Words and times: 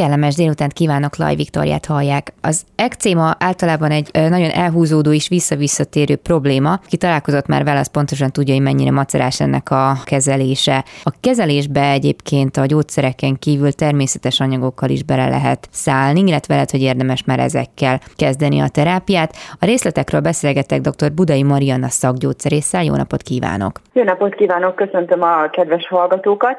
Kellemes 0.00 0.34
délutánt 0.34 0.72
kívánok, 0.72 1.16
Laj 1.16 1.34
Viktoriát 1.34 1.86
hallják. 1.86 2.32
Az 2.40 2.62
ekcéma 2.76 3.34
általában 3.38 3.90
egy 3.90 4.10
nagyon 4.12 4.50
elhúzódó 4.50 5.12
és 5.12 5.28
visszavisszatérő 5.28 6.16
probléma. 6.16 6.78
Ki 6.88 6.96
találkozott 6.96 7.46
már 7.46 7.64
vele, 7.64 7.78
az 7.78 7.90
pontosan 7.90 8.30
tudja, 8.30 8.54
hogy 8.54 8.62
mennyire 8.62 8.90
macerás 8.90 9.40
ennek 9.40 9.70
a 9.70 9.92
kezelése. 10.04 10.84
A 11.02 11.12
kezelésbe 11.20 11.90
egyébként 11.90 12.56
a 12.56 12.66
gyógyszereken 12.66 13.38
kívül 13.38 13.72
természetes 13.72 14.40
anyagokkal 14.40 14.88
is 14.88 15.02
bele 15.02 15.28
lehet 15.28 15.68
szállni, 15.70 16.20
illetve 16.20 16.54
lehet, 16.54 16.70
hogy 16.70 16.82
érdemes 16.82 17.24
már 17.24 17.38
ezekkel 17.38 18.00
kezdeni 18.16 18.60
a 18.60 18.68
terápiát. 18.68 19.34
A 19.58 19.64
részletekről 19.64 20.20
beszélgetek 20.20 20.80
dr. 20.80 21.12
Budai 21.12 21.42
Marianna 21.42 21.88
szakgyógyszerésszel. 21.88 22.84
Jó 22.84 22.94
napot 22.94 23.22
kívánok! 23.22 23.80
Jó 23.92 24.02
napot 24.02 24.34
kívánok, 24.34 24.74
köszöntöm 24.74 25.22
a 25.22 25.50
kedves 25.50 25.88
hallgatókat. 25.88 26.58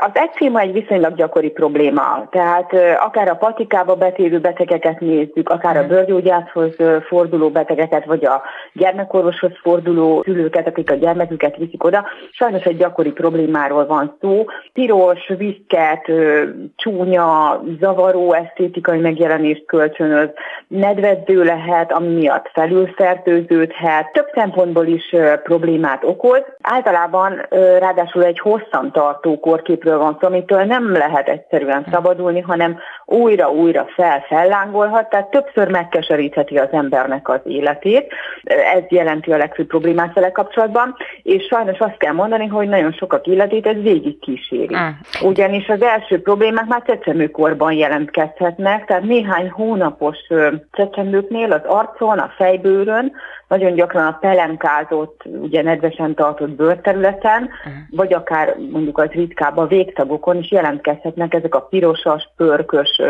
Az 0.00 0.10
ekcéma 0.12 0.60
egy 0.60 0.72
viszonylag 0.72 1.14
gyakori 1.14 1.50
probléma, 1.50 2.28
tehát 2.30 2.74
akár 3.00 3.28
a 3.28 3.34
patikába 3.34 3.94
betérő 3.94 4.40
betegeket 4.40 5.00
nézzük, 5.00 5.48
akár 5.48 5.76
a 5.76 5.80
mhm. 5.80 5.88
bőrgyógyászhoz 5.88 6.74
forduló 7.06 7.50
betegeket, 7.50 8.04
vagy 8.04 8.24
a 8.24 8.42
gyermekorvoshoz 8.72 9.52
forduló 9.62 10.22
szülőket, 10.22 10.66
akik 10.66 10.90
a 10.90 10.94
gyermeküket 10.94 11.56
viszik 11.56 11.84
oda. 11.84 12.06
Sajnos 12.30 12.62
egy 12.62 12.76
gyakori 12.76 13.10
problémáról 13.10 13.86
van 13.86 14.16
szó. 14.20 14.44
Piros, 14.72 15.32
viszket, 15.36 16.10
csúnya, 16.76 17.60
zavaró 17.80 18.32
esztétikai 18.32 18.98
megjelenést 18.98 19.64
kölcsönöz, 19.66 20.28
nedvedző 20.68 21.42
lehet, 21.42 21.92
ami 21.92 22.08
miatt 22.08 22.50
felülfertőződhet, 22.52 24.12
több 24.12 24.26
szempontból 24.34 24.86
is 24.86 25.16
problémát 25.42 26.04
okoz. 26.04 26.42
Általában 26.62 27.46
ráadásul 27.78 28.24
egy 28.24 28.38
hosszantartó 28.38 29.40
korképről 29.40 29.98
van 29.98 30.16
szó, 30.20 30.26
amitől 30.26 30.62
nem 30.62 30.92
lehet 30.92 31.28
egyszerűen 31.28 31.86
szabadulni, 31.92 32.40
hanem 32.40 32.61
hanem 32.62 32.78
újra-újra 33.04 33.86
fel-fellángolhat, 33.94 35.08
tehát 35.08 35.30
többször 35.30 35.68
megkeserítheti 35.68 36.56
az 36.56 36.68
embernek 36.70 37.28
az 37.28 37.40
életét. 37.44 38.12
Ez 38.74 38.82
jelenti 38.88 39.32
a 39.32 39.36
legfőbb 39.36 39.66
problémát 39.66 40.14
vele 40.14 40.32
kapcsolatban, 40.32 40.96
és 41.22 41.46
sajnos 41.46 41.78
azt 41.78 41.96
kell 41.96 42.12
mondani, 42.12 42.46
hogy 42.46 42.68
nagyon 42.68 42.92
sokak 42.92 43.26
életét 43.26 43.66
ez 43.66 43.82
végig 43.82 44.18
kíséri. 44.18 44.76
Mm. 44.76 44.88
Ugyanis 45.28 45.68
az 45.68 45.82
első 45.82 46.22
problémák 46.22 46.66
már 46.66 46.82
csecsemőkorban 46.86 47.72
jelentkezhetnek, 47.72 48.84
tehát 48.84 49.02
néhány 49.02 49.50
hónapos 49.50 50.16
csecsemőknél 50.72 51.52
az 51.52 51.64
arcon, 51.66 52.18
a 52.18 52.32
fejbőrön, 52.36 53.12
nagyon 53.52 53.74
gyakran 53.74 54.06
a 54.06 54.18
pelenkázott, 54.20 55.22
ugye 55.24 55.62
nedvesen 55.62 56.14
tartott 56.14 56.50
bőrterületen, 56.50 57.42
uh-huh. 57.42 57.72
vagy 57.90 58.14
akár 58.14 58.56
mondjuk 58.70 58.98
az 58.98 59.08
ritkább 59.10 59.56
a 59.56 59.66
végtagokon 59.66 60.36
is 60.36 60.50
jelentkezhetnek 60.50 61.34
ezek 61.34 61.54
a 61.54 61.60
pirosas, 61.60 62.30
pörkös 62.36 63.00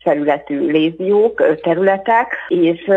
felületű 0.00 0.66
léziók, 0.66 1.60
területek, 1.62 2.36
és 2.48 2.90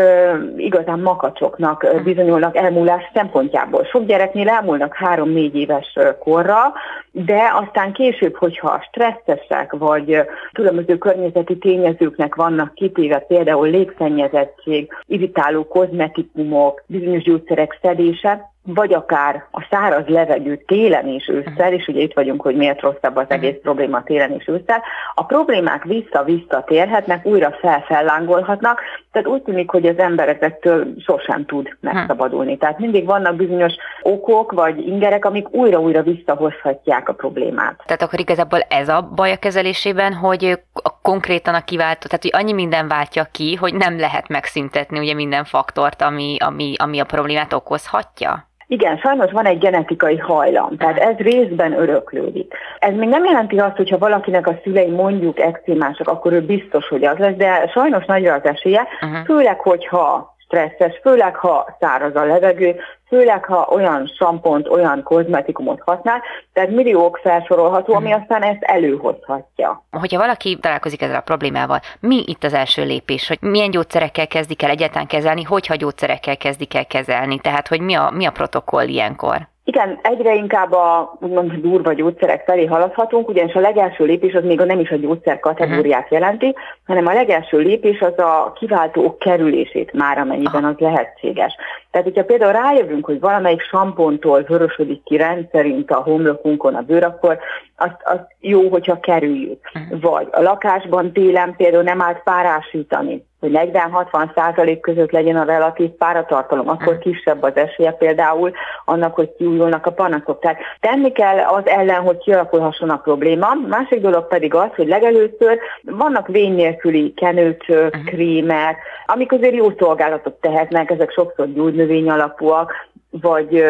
igazán 0.56 0.98
makacsoknak 0.98 1.86
bizonyulnak 2.04 2.56
elmúlás 2.56 3.10
szempontjából. 3.14 3.84
Sok 3.84 4.06
gyereknél 4.06 4.48
elmúlnak 4.48 4.94
három-négy 4.94 5.54
éves 5.56 5.98
korra, 6.18 6.72
de 7.10 7.50
aztán 7.52 7.92
később, 7.92 8.36
hogyha 8.36 8.84
stresszesek, 8.88 9.72
vagy 9.72 10.20
különböző 10.52 10.98
környezeti 10.98 11.58
tényezőknek 11.58 12.34
vannak 12.34 12.74
kitéve, 12.74 13.18
például 13.18 13.68
légszennyezettség, 13.70 14.92
irritáló 15.06 15.66
kozmetikumok, 15.66 16.82
bizonyos 16.86 17.22
gyógyszerek 17.22 17.78
szedése, 17.82 18.51
vagy 18.64 18.94
akár 18.94 19.46
a 19.50 19.66
száraz 19.70 20.06
levegő 20.06 20.56
télen 20.56 21.08
és 21.08 21.28
ősszel, 21.28 21.72
és 21.72 21.88
ugye 21.88 22.00
itt 22.00 22.14
vagyunk, 22.14 22.42
hogy 22.42 22.56
miért 22.56 22.80
rosszabb 22.80 23.16
az 23.16 23.26
egész 23.28 23.56
probléma 23.62 24.02
télen 24.02 24.32
és 24.32 24.48
ősszel, 24.48 24.82
a 25.14 25.24
problémák 25.24 25.84
vissza-vissza 25.84 26.64
térhetnek, 26.66 27.26
újra 27.26 27.56
felfellángolhatnak, 27.60 28.80
tehát 29.12 29.28
úgy 29.28 29.42
tűnik, 29.42 29.70
hogy 29.70 29.86
az 29.86 29.98
ember 29.98 30.28
ezektől 30.28 30.86
sosem 30.98 31.44
tud 31.46 31.76
megszabadulni. 31.80 32.56
Tehát 32.56 32.78
mindig 32.78 33.04
vannak 33.04 33.36
bizonyos 33.36 33.72
okok 34.02 34.52
vagy 34.52 34.86
ingerek, 34.86 35.24
amik 35.24 35.54
újra-újra 35.54 36.02
visszahozhatják 36.02 37.08
a 37.08 37.12
problémát. 37.12 37.82
Tehát 37.86 38.02
akkor 38.02 38.20
igazából 38.20 38.60
ez 38.60 38.88
a 38.88 39.10
baj 39.14 39.32
a 39.32 39.36
kezelésében, 39.36 40.12
hogy 40.12 40.58
a 40.72 41.00
konkrétan 41.02 41.54
a 41.54 41.64
kiváltó, 41.64 42.06
tehát 42.06 42.22
hogy 42.22 42.42
annyi 42.42 42.52
minden 42.52 42.88
váltja 42.88 43.24
ki, 43.24 43.54
hogy 43.54 43.74
nem 43.74 43.98
lehet 43.98 44.28
megszüntetni 44.28 44.98
ugye 44.98 45.14
minden 45.14 45.44
faktort, 45.44 46.02
ami, 46.02 46.36
ami, 46.38 46.74
ami 46.78 47.00
a 47.00 47.04
problémát 47.04 47.52
okozhatja? 47.52 48.50
Igen, 48.66 48.96
sajnos 48.96 49.32
van 49.32 49.46
egy 49.46 49.58
genetikai 49.58 50.16
hajlam, 50.16 50.76
tehát 50.76 50.98
ez 50.98 51.16
részben 51.16 51.72
öröklődik. 51.72 52.54
Ez 52.78 52.94
még 52.94 53.08
nem 53.08 53.24
jelenti 53.24 53.58
azt, 53.58 53.76
hogyha 53.76 53.98
valakinek 53.98 54.46
a 54.46 54.58
szülei 54.62 54.90
mondjuk 54.90 55.40
ekcémások, 55.40 56.08
akkor 56.08 56.32
ő 56.32 56.40
biztos, 56.40 56.88
hogy 56.88 57.04
az 57.04 57.18
lesz, 57.18 57.36
de 57.36 57.70
sajnos 57.72 58.04
nagyra 58.04 58.34
az 58.34 58.44
esélye, 58.44 58.86
uh-huh. 59.00 59.24
főleg, 59.24 59.60
hogyha 59.60 60.31
stresszes, 60.52 60.98
főleg 61.02 61.36
ha 61.36 61.76
száraz 61.80 62.16
a 62.16 62.24
levegő, 62.24 62.76
főleg 63.08 63.44
ha 63.44 63.68
olyan 63.70 64.12
sampont, 64.16 64.68
olyan 64.68 65.02
kozmetikumot 65.02 65.82
használ, 65.84 66.22
tehát 66.52 66.70
milliók 66.70 67.20
felsorolható, 67.22 67.94
ami 67.94 68.10
mhm. 68.10 68.20
aztán 68.20 68.42
ezt 68.42 68.62
előhozhatja. 68.62 69.84
Hogyha 69.90 70.18
valaki 70.18 70.58
találkozik 70.60 71.02
ezzel 71.02 71.16
a 71.16 71.20
problémával, 71.20 71.80
mi 72.00 72.22
itt 72.26 72.44
az 72.44 72.54
első 72.54 72.84
lépés, 72.84 73.28
hogy 73.28 73.38
milyen 73.40 73.70
gyógyszerekkel 73.70 74.26
kezdik 74.26 74.62
el 74.62 74.70
egyáltalán 74.70 75.06
kezelni, 75.06 75.42
hogyha 75.42 75.74
gyógyszerekkel 75.74 76.36
kezdik 76.36 76.74
el 76.74 76.86
kezelni, 76.86 77.38
tehát 77.38 77.68
hogy 77.68 77.80
mi 77.80 77.94
a, 77.94 78.10
mi 78.14 78.26
a 78.26 78.30
protokoll 78.30 78.86
ilyenkor? 78.86 79.50
Igen, 79.64 79.98
egyre 80.02 80.34
inkább 80.34 80.72
a 80.72 81.16
úgymond 81.20 81.52
durva 81.52 81.92
gyógyszerek 81.92 82.44
felé 82.44 82.64
haladhatunk, 82.64 83.28
ugyanis 83.28 83.54
a 83.54 83.60
legelső 83.60 84.04
lépés 84.04 84.34
az 84.34 84.44
még 84.44 84.58
nem 84.60 84.80
is 84.80 84.90
a 84.90 84.96
gyógyszer 84.96 85.40
kategóriát 85.40 86.04
mhm. 86.04 86.14
jelenti, 86.14 86.54
hanem 86.86 87.06
a 87.06 87.12
legelső 87.12 87.58
lépés 87.58 88.00
az 88.00 88.18
a 88.18 88.52
kiváltó 88.54 89.16
kerülését 89.16 89.92
már, 89.92 90.18
amennyiben 90.18 90.64
az 90.64 90.74
lehetséges. 90.78 91.56
Tehát, 91.90 92.06
hogyha 92.06 92.24
például 92.24 92.52
rájövünk, 92.52 93.04
hogy 93.04 93.20
valamelyik 93.20 93.60
sampontól 93.60 94.42
vörösödik 94.42 95.02
ki 95.04 95.16
rendszerint 95.16 95.90
a 95.90 96.02
homlokunkon 96.02 96.74
a 96.74 96.82
bőr, 96.82 97.04
akkor 97.04 97.38
azt, 97.76 98.00
azt 98.04 98.26
jó, 98.40 98.68
hogyha 98.68 99.00
kerüljük. 99.00 99.70
Mhm. 99.72 100.00
Vagy 100.00 100.28
a 100.30 100.42
lakásban 100.42 101.12
télen 101.12 101.54
például 101.56 101.82
nem 101.82 102.02
állt 102.02 102.22
párásítani, 102.22 103.24
hogy 103.42 103.50
40-60 103.54 104.34
százalék 104.34 104.80
között 104.80 105.10
legyen 105.10 105.36
a 105.36 105.44
relatív 105.44 105.90
páratartalom, 105.90 106.68
akkor 106.68 106.92
mhm. 106.92 107.02
kisebb 107.02 107.42
az 107.42 107.56
esélye 107.56 107.90
például 107.90 108.52
annak, 108.84 109.14
hogy 109.14 109.32
kiújulnak 109.36 109.86
a 109.86 109.92
panaszok. 109.92 110.40
Tehát 110.40 110.58
tenni 110.80 111.12
kell 111.12 111.38
az 111.38 111.66
ellen, 111.66 112.00
hogy 112.00 112.16
kialakulhasson 112.18 112.90
a 112.90 112.96
probléma. 112.96 113.54
Másik 113.68 114.00
dolog 114.00 114.28
pedig 114.28 114.54
az, 114.54 114.68
hogy 114.76 114.88
legelőször 114.88 115.58
vannak 115.82 116.26
vény 116.26 116.54
nélküli 116.54 117.12
kenőcsök, 117.16 117.96
mhm. 117.96 118.04
krémek, 118.04 118.76
amik 119.06 119.32
azért 119.32 119.54
jó 119.54 119.66
szolgálatot 119.78 120.34
tehetnek, 120.34 120.90
ezek 120.90 121.10
sokszor 121.10 121.52
gyógynövény 121.52 122.10
alapúak, 122.10 122.72
vagy 123.20 123.64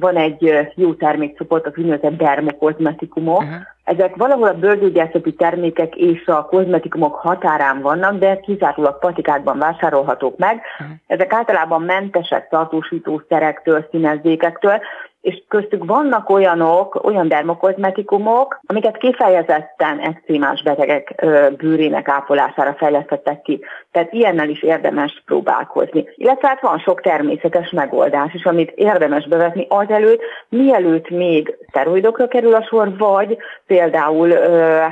van 0.00 0.16
egy 0.16 0.72
jó 0.74 0.94
termékcsoport, 0.94 1.66
az 1.66 1.72
úgynevezett 1.76 2.16
dermokozmetikumok. 2.16 3.42
Uh-huh. 3.42 3.54
Ezek 3.84 4.16
valahol 4.16 4.48
a 4.48 4.58
bőrgyógyászati 4.58 5.32
termékek 5.32 5.94
és 5.94 6.26
a 6.26 6.44
kozmetikumok 6.44 7.14
határán 7.14 7.80
vannak, 7.80 8.18
de 8.18 8.40
kizárólag 8.40 8.98
patikákban 8.98 9.58
vásárolhatók 9.58 10.38
meg. 10.38 10.60
Uh-huh. 10.78 10.96
Ezek 11.06 11.32
általában 11.32 11.82
mentesek 11.82 12.48
tartósítószerektől, 12.48 13.86
színezékektől, 13.90 14.80
és 15.26 15.42
köztük 15.48 15.84
vannak 15.84 16.30
olyanok, 16.30 17.04
olyan 17.04 17.28
dermokozmetikumok, 17.28 18.60
amiket 18.66 18.96
kifejezetten 18.96 19.98
ekcémás 19.98 20.62
betegek 20.62 21.24
bőrének 21.56 22.08
ápolására 22.08 22.74
fejlesztettek 22.78 23.42
ki. 23.42 23.60
Tehát 23.92 24.12
ilyennel 24.12 24.48
is 24.48 24.62
érdemes 24.62 25.22
próbálkozni. 25.24 26.08
Illetve 26.14 26.48
hát 26.48 26.60
van 26.60 26.78
sok 26.78 27.00
természetes 27.00 27.70
megoldás 27.70 28.34
is, 28.34 28.44
amit 28.44 28.70
érdemes 28.70 29.28
bevetni 29.28 29.66
azelőtt, 29.68 30.20
mielőtt 30.48 31.10
még 31.10 31.56
szteroidokra 31.68 32.28
kerül 32.28 32.54
a 32.54 32.62
sor, 32.62 32.96
vagy 32.96 33.36
például, 33.66 34.30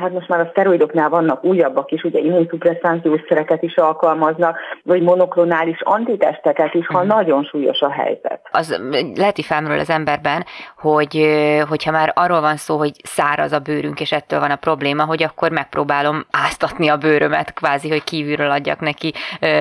hát 0.00 0.12
most 0.12 0.28
már 0.28 0.40
a 0.40 0.48
szteroidoknál 0.50 1.08
vannak 1.08 1.44
újabbak 1.44 1.90
is, 1.90 2.02
ugye 2.02 2.18
immunszupresszánciós 2.18 3.20
szereket 3.28 3.62
is 3.62 3.76
alkalmaznak, 3.76 4.58
vagy 4.82 5.02
monoklonális 5.02 5.80
antitesteket 5.82 6.74
is, 6.74 6.86
ha 6.86 6.94
uh-huh. 6.94 7.14
nagyon 7.14 7.44
súlyos 7.44 7.80
a 7.80 7.90
helyzet. 7.90 8.40
Az 8.50 8.80
leheti 9.14 9.42
felmerül 9.42 9.78
az 9.78 9.90
emberben, 10.24 10.44
hogy 10.78 11.26
hogyha 11.68 11.90
már 11.90 12.12
arról 12.14 12.40
van 12.40 12.56
szó, 12.56 12.76
hogy 12.76 12.92
száraz 13.02 13.52
a 13.52 13.58
bőrünk, 13.58 14.00
és 14.00 14.12
ettől 14.12 14.40
van 14.40 14.50
a 14.50 14.56
probléma, 14.56 15.04
hogy 15.04 15.22
akkor 15.22 15.50
megpróbálom 15.50 16.24
áztatni 16.30 16.88
a 16.88 16.96
bőrömet, 16.96 17.52
kvázi, 17.52 17.88
hogy 17.88 18.04
kívülről 18.04 18.50
adjak 18.50 18.80
neki 18.80 19.12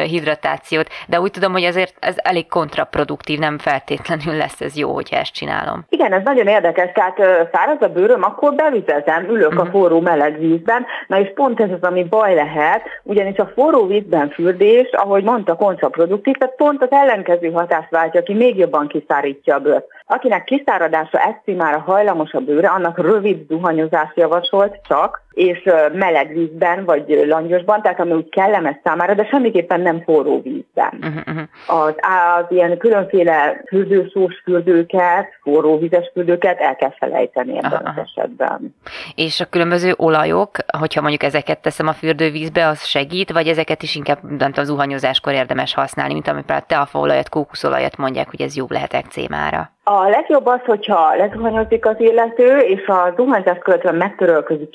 hidratációt, 0.07 0.87
de 1.07 1.19
úgy 1.19 1.31
tudom, 1.31 1.51
hogy 1.51 1.63
azért 1.63 1.93
ez 1.99 2.15
elég 2.17 2.47
kontraproduktív, 2.47 3.39
nem 3.39 3.57
feltétlenül 3.57 4.35
lesz 4.37 4.61
ez 4.61 4.75
jó, 4.75 4.93
hogyha 4.93 5.15
ezt 5.15 5.33
csinálom. 5.33 5.85
Igen, 5.89 6.13
ez 6.13 6.21
nagyon 6.23 6.47
érdekes, 6.47 6.91
tehát 6.91 7.17
száraz 7.53 7.81
a 7.81 7.87
bőröm, 7.87 8.23
akkor 8.23 8.53
bevizezem, 8.53 9.23
ülök 9.29 9.47
uh-huh. 9.47 9.61
a 9.61 9.63
mhm. 9.63 9.71
forró 9.71 9.99
meleg 9.99 10.39
vízben, 10.39 10.85
na 11.07 11.19
és 11.19 11.31
pont 11.35 11.59
ez 11.59 11.69
az, 11.71 11.81
ami 11.81 12.03
baj 12.03 12.33
lehet, 12.33 12.81
ugyanis 13.03 13.37
a 13.37 13.51
forró 13.55 13.85
vízben 13.85 14.29
fürdés, 14.29 14.89
ahogy 14.91 15.23
mondta, 15.23 15.55
kontraproduktív, 15.55 16.35
tehát 16.35 16.55
pont 16.55 16.81
az 16.81 16.91
ellenkező 16.91 17.51
hatást 17.51 17.89
váltja 17.89 18.23
ki, 18.23 18.33
még 18.33 18.57
jobban 18.57 18.87
kiszárítja 18.87 19.55
a 19.55 19.59
bőrt. 19.59 19.85
Akinek 20.05 20.43
kiszáradása 20.43 21.17
esztimára 21.17 21.79
hajlamos 21.79 22.31
a 22.31 22.39
bőre, 22.39 22.69
annak 22.69 22.97
rövid 22.97 23.47
zuhanyozás 23.47 24.11
javasolt 24.15 24.79
csak, 24.87 25.22
és 25.33 25.69
meleg 25.93 26.33
vízben, 26.33 26.85
vagy 26.85 27.23
langyosban, 27.27 27.81
tehát 27.81 27.99
ami 27.99 28.11
úgy 28.11 28.29
kellemes 28.29 28.75
számára, 28.83 29.13
de 29.13 29.25
semmiképpen 29.25 29.81
nem 29.81 30.01
forró 30.01 30.41
vízben. 30.41 30.99
Uh-huh. 31.01 31.43
Az, 31.67 31.95
az 32.37 32.45
ilyen 32.49 32.77
különféle 32.77 33.63
fürdőszós 33.67 34.41
fürdőket, 34.43 35.27
forró 35.41 35.77
vizes 35.77 36.09
fürdőket 36.13 36.59
el 36.59 36.75
kell 36.75 36.93
felejteni 36.97 37.57
ebben 37.57 37.71
uh-huh. 37.71 37.87
az 37.87 38.03
esetben. 38.03 38.75
És 39.15 39.39
a 39.39 39.45
különböző 39.45 39.93
olajok, 39.97 40.49
hogyha 40.79 41.01
mondjuk 41.01 41.23
ezeket 41.23 41.61
teszem 41.61 41.87
a 41.87 41.93
fürdővízbe, 41.93 42.67
az 42.67 42.85
segít, 42.85 43.31
vagy 43.31 43.47
ezeket 43.47 43.83
is 43.83 43.95
inkább 43.95 44.17
nem 44.37 44.51
tudom, 44.51 44.65
zuhanyozáskor 44.65 45.33
érdemes 45.33 45.73
használni, 45.73 46.13
mint 46.13 46.27
amit 46.27 46.45
például 46.45 46.67
teafaolajat, 46.67 47.29
kókuszolajat 47.29 47.97
mondják, 47.97 48.29
hogy 48.29 48.41
ez 48.41 48.55
jó 48.55 48.65
lehet 48.69 48.93
ekcémára? 48.93 49.71
A 49.85 50.09
legjobb 50.09 50.45
az, 50.45 50.59
hogyha 50.65 51.15
lezuhanyozik 51.15 51.85
az 51.85 51.95
illető, 51.97 52.57
és 52.57 52.87
a 52.87 53.13
zuhanyzás 53.15 53.57
követően 53.57 53.95
megtörölközik 53.95 54.69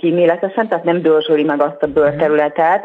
kíméletesen, 0.48 0.68
tehát 0.68 0.84
nem 0.84 1.02
dörzsöli 1.02 1.42
meg 1.42 1.60
azt 1.60 1.82
a 1.82 1.86
bőrterületet, 1.86 2.84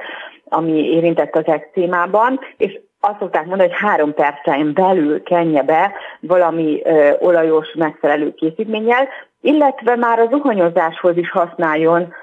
ami 0.49 0.93
érintett 0.93 1.35
az 1.35 1.45
ekcémában, 1.45 2.39
és 2.57 2.79
azt 2.99 3.19
szokták 3.19 3.45
mondani, 3.45 3.69
hogy 3.69 3.79
három 3.79 4.13
percen 4.13 4.73
belül 4.73 5.23
kenje 5.23 5.63
be 5.63 5.91
valami 6.19 6.81
ö, 6.83 7.11
olajos 7.19 7.73
megfelelő 7.73 8.33
készítménnyel, 8.33 9.07
illetve 9.41 9.95
már 9.95 10.19
a 10.19 10.27
zuhanyozáshoz 10.31 11.17
is 11.17 11.31
használjon 11.31 12.13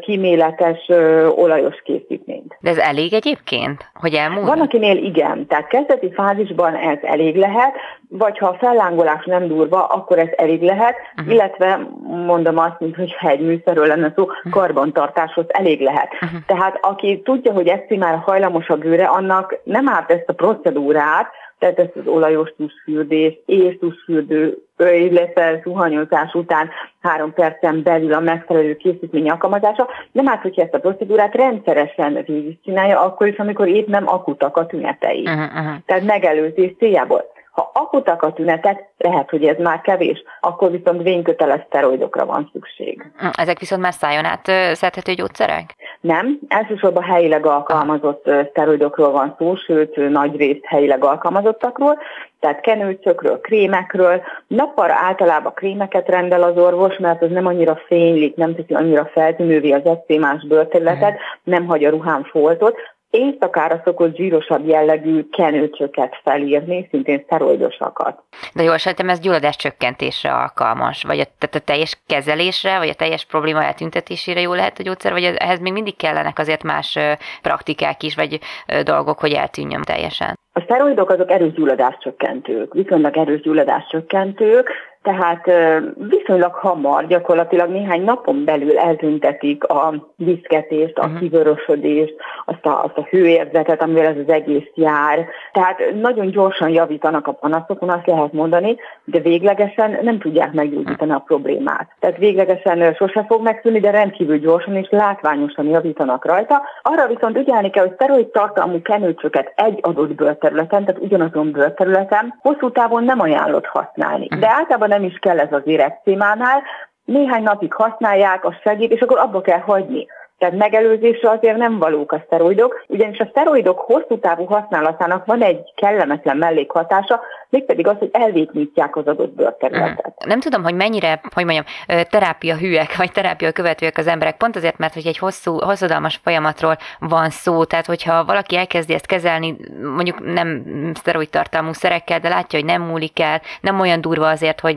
kíméletes 0.00 0.88
olajos 1.36 1.82
készítményt. 1.84 2.56
De 2.60 2.70
ez 2.70 2.76
elég 2.76 3.12
egyébként, 3.12 3.90
hogy 3.94 4.14
elmúljon? 4.14 4.46
Van, 4.46 4.60
akinél 4.60 4.96
igen, 4.96 5.46
tehát 5.46 5.66
kezdeti 5.66 6.12
fázisban 6.12 6.74
ez 6.74 6.98
elég 7.02 7.36
lehet, 7.36 7.74
vagy 8.08 8.38
ha 8.38 8.46
a 8.46 8.56
fellángolás 8.58 9.24
nem 9.24 9.46
durva, 9.46 9.84
akkor 9.84 10.18
ez 10.18 10.28
elég 10.36 10.62
lehet, 10.62 10.94
uh-huh. 11.16 11.34
illetve 11.34 11.88
mondom 12.26 12.58
azt, 12.58 12.80
mint 12.80 12.96
hogy 12.96 13.16
egy 13.20 13.40
műszerről 13.40 13.86
lenne 13.86 14.12
szó, 14.16 14.22
uh-huh. 14.22 14.52
karbantartáshoz 14.52 15.44
elég 15.48 15.80
lehet. 15.80 16.08
Uh-huh. 16.12 16.40
Tehát 16.46 16.78
aki 16.80 17.20
tudja, 17.24 17.52
hogy 17.52 17.66
ezt 17.66 17.96
már 17.98 18.18
hajlamos 18.24 18.68
a 18.68 18.76
bőre, 18.76 19.04
annak 19.04 19.58
nem 19.64 19.88
árt 19.88 20.10
ezt 20.10 20.28
a 20.28 20.32
procedúrát, 20.32 21.30
tehát 21.58 21.78
ezt 21.78 21.96
az 21.96 22.06
olajos 22.06 22.52
tusfürdés 22.56 23.38
és 23.46 23.78
tusfürdő, 23.78 24.58
illetve 24.78 25.60
zuhanyozás 25.64 26.34
után 26.34 26.70
három 27.00 27.32
percen 27.32 27.82
belül 27.82 28.12
a 28.12 28.20
megfelelő 28.20 28.76
készítmény 28.76 29.30
alkalmazása, 29.30 29.88
nem 30.12 30.28
árt, 30.28 30.42
hogyha 30.42 30.62
ezt 30.62 30.74
a 30.74 30.80
procedúrát 30.80 31.34
rendszeresen 31.34 32.24
végigcsinálja, 32.26 33.00
akkor 33.00 33.26
is, 33.26 33.36
amikor 33.36 33.68
épp 33.68 33.86
nem 33.86 34.08
akutak 34.08 34.56
a 34.56 34.66
tünetei. 34.66 35.20
Uh-huh. 35.20 35.74
Tehát 35.86 36.04
megelőzés 36.04 36.74
céljából. 36.78 37.34
Ha 37.56 37.70
akutak 37.74 38.22
a 38.22 38.32
tünetek, 38.32 38.88
lehet, 38.98 39.30
hogy 39.30 39.44
ez 39.44 39.56
már 39.58 39.80
kevés, 39.80 40.22
akkor 40.40 40.70
viszont 40.70 41.02
vényköteles 41.02 41.60
szteroidokra 41.66 42.26
van 42.26 42.50
szükség. 42.52 43.10
Ezek 43.32 43.58
viszont 43.58 43.82
már 43.82 43.92
szájon 43.92 44.24
át 44.24 44.46
szedhető 44.76 45.12
gyógyszerek? 45.12 45.74
Nem, 46.00 46.38
elsősorban 46.48 47.02
helyileg 47.02 47.46
alkalmazott 47.46 48.30
szteroidokról 48.50 49.10
van 49.10 49.34
szó, 49.38 49.54
sőt 49.54 49.96
nagy 50.10 50.36
részt 50.36 50.64
helyileg 50.64 51.04
alkalmazottakról, 51.04 51.98
tehát 52.40 52.60
kenőcökről, 52.60 53.40
krémekről. 53.40 54.22
Nappal 54.46 54.90
általában 54.90 55.52
krémeket 55.54 56.08
rendel 56.08 56.42
az 56.42 56.56
orvos, 56.56 56.96
mert 56.96 57.22
az 57.22 57.30
nem 57.30 57.46
annyira 57.46 57.80
fénylik, 57.86 58.36
nem 58.36 58.54
teszi 58.54 58.74
annyira 58.74 59.10
feltűnővé 59.12 59.72
az 59.72 59.84
eszémás 59.84 60.46
bőrterületet, 60.46 61.18
nem 61.42 61.66
hagy 61.66 61.84
a 61.84 61.90
ruhán 61.90 62.24
foltot, 62.24 62.78
éjszakára 63.16 63.80
szokott 63.84 64.16
zsírosabb 64.16 64.66
jellegű 64.66 65.28
kenőcsöket 65.28 66.20
felírni, 66.24 66.86
szintén 66.90 67.22
szteroidosakat. 67.24 68.22
De 68.54 68.62
jól 68.62 68.76
sejtem, 68.76 69.08
ez 69.08 69.20
gyulladás 69.20 69.56
csökkentésre 69.56 70.32
alkalmas, 70.32 71.02
vagy 71.02 71.18
a, 71.18 71.24
tehát 71.38 71.54
a 71.54 71.58
teljes 71.58 71.98
kezelésre, 72.06 72.78
vagy 72.78 72.88
a 72.88 72.94
teljes 72.94 73.24
probléma 73.24 73.64
eltüntetésére 73.64 74.40
jó 74.40 74.54
lehet 74.54 74.78
a 74.78 74.82
gyógyszer, 74.82 75.12
vagy 75.12 75.24
ehhez 75.24 75.60
még 75.60 75.72
mindig 75.72 75.96
kellenek 75.96 76.38
azért 76.38 76.62
más 76.62 76.98
praktikák 77.42 78.02
is, 78.02 78.14
vagy 78.14 78.38
dolgok, 78.82 79.18
hogy 79.18 79.32
eltűnjön 79.32 79.82
teljesen? 79.82 80.34
A 80.52 80.60
szteroidok 80.60 81.10
azok 81.10 81.30
erős 81.30 81.52
gyulladáscsökkentők, 81.52 82.74
viszonylag 82.74 83.16
erős 83.16 83.40
gyulladáscsökkentők, 83.40 84.70
tehát 85.06 85.50
viszonylag 85.94 86.54
hamar, 86.54 87.06
gyakorlatilag 87.06 87.70
néhány 87.70 88.02
napon 88.02 88.44
belül 88.44 88.78
eltüntetik 88.78 89.64
a 89.64 89.94
viszketést, 90.16 90.98
a 90.98 91.04
uh-huh. 91.04 91.18
kivörösödést, 91.18 92.14
azt 92.44 92.66
a, 92.66 92.84
azt 92.84 92.96
a 92.96 93.06
hőérzetet, 93.10 93.82
amivel 93.82 94.06
ez 94.06 94.16
az 94.16 94.32
egész 94.32 94.70
jár. 94.74 95.26
Tehát 95.52 95.78
nagyon 96.00 96.30
gyorsan 96.30 96.68
javítanak 96.68 97.26
a 97.26 97.32
panaszokon, 97.32 97.88
azt 97.88 98.06
lehet 98.06 98.32
mondani, 98.32 98.76
de 99.04 99.20
véglegesen 99.20 99.98
nem 100.02 100.18
tudják 100.18 100.52
meggyógyítani 100.52 101.12
a 101.12 101.22
problémát. 101.26 101.88
Tehát 102.00 102.16
véglegesen 102.18 102.94
sose 102.94 103.24
fog 103.28 103.42
megszűnni, 103.42 103.80
de 103.80 103.90
rendkívül 103.90 104.38
gyorsan 104.38 104.76
és 104.76 104.88
látványosan 104.90 105.66
javítanak 105.66 106.24
rajta. 106.24 106.62
Arra 106.82 107.06
viszont 107.06 107.36
ügyelni 107.36 107.70
kell, 107.70 107.84
hogy 107.84 107.94
szteroid 107.94 108.26
tartalmú 108.26 108.82
kenőcsöket 108.82 109.52
egy 109.56 109.78
adott 109.82 110.14
bőrterületen, 110.14 110.84
tehát 110.84 111.02
ugyanazon 111.02 111.50
bőrterületen 111.50 112.34
hosszú 112.42 112.70
távon 112.70 113.04
nem 113.04 113.20
ajánlott 113.20 113.66
használni. 113.66 114.26
De 114.26 114.48
általában 114.48 114.94
nem 114.96 115.04
is 115.04 115.18
kell 115.18 115.38
ez 115.38 115.52
az 115.52 115.62
érekcímánál, 115.64 116.62
néhány 117.04 117.42
napig 117.42 117.72
használják, 117.72 118.44
a 118.44 118.58
segít, 118.62 118.92
és 118.92 119.00
akkor 119.00 119.18
abba 119.18 119.40
kell 119.40 119.58
hagyni. 119.58 120.06
Tehát 120.38 120.56
megelőzésre 120.56 121.30
azért 121.30 121.56
nem 121.56 121.78
valók 121.78 122.12
a 122.12 122.22
szteroidok, 122.26 122.84
ugyanis 122.86 123.18
a 123.18 123.26
szteroidok 123.30 123.78
hosszú 123.78 124.18
távú 124.18 124.44
használatának 124.44 125.26
van 125.26 125.42
egy 125.42 125.72
kellemetlen 125.74 126.36
mellékhatása, 126.36 127.20
mégpedig 127.48 127.86
az, 127.86 127.96
hogy 127.98 128.10
elvétnyítják 128.12 128.96
az 128.96 129.06
adott 129.06 129.34
bőrterületet. 129.34 130.06
Mm. 130.06 130.28
Nem 130.28 130.40
tudom, 130.40 130.62
hogy 130.62 130.74
mennyire, 130.74 131.20
hogy 131.34 131.44
mondjam, 131.44 131.64
terápia 132.10 132.56
hűek, 132.56 132.96
vagy 132.96 133.12
terápia 133.12 133.52
követőek 133.52 133.98
az 133.98 134.06
emberek, 134.06 134.36
pont 134.36 134.56
azért, 134.56 134.78
mert 134.78 134.94
hogy 134.94 135.06
egy 135.06 135.18
hosszú, 135.18 135.58
hosszadalmas 135.58 136.20
folyamatról 136.22 136.76
van 136.98 137.30
szó, 137.30 137.64
tehát 137.64 137.86
hogyha 137.86 138.24
valaki 138.24 138.56
elkezdi 138.56 138.94
ezt 138.94 139.06
kezelni, 139.06 139.56
mondjuk 139.94 140.32
nem 140.32 140.62
szteroid 140.94 141.28
tartalmú 141.28 141.72
szerekkel, 141.72 142.20
de 142.20 142.28
látja, 142.28 142.58
hogy 142.58 142.68
nem 142.68 142.82
múlik 142.82 143.20
el, 143.20 143.40
nem 143.60 143.80
olyan 143.80 144.00
durva 144.00 144.28
azért, 144.28 144.60
hogy 144.60 144.76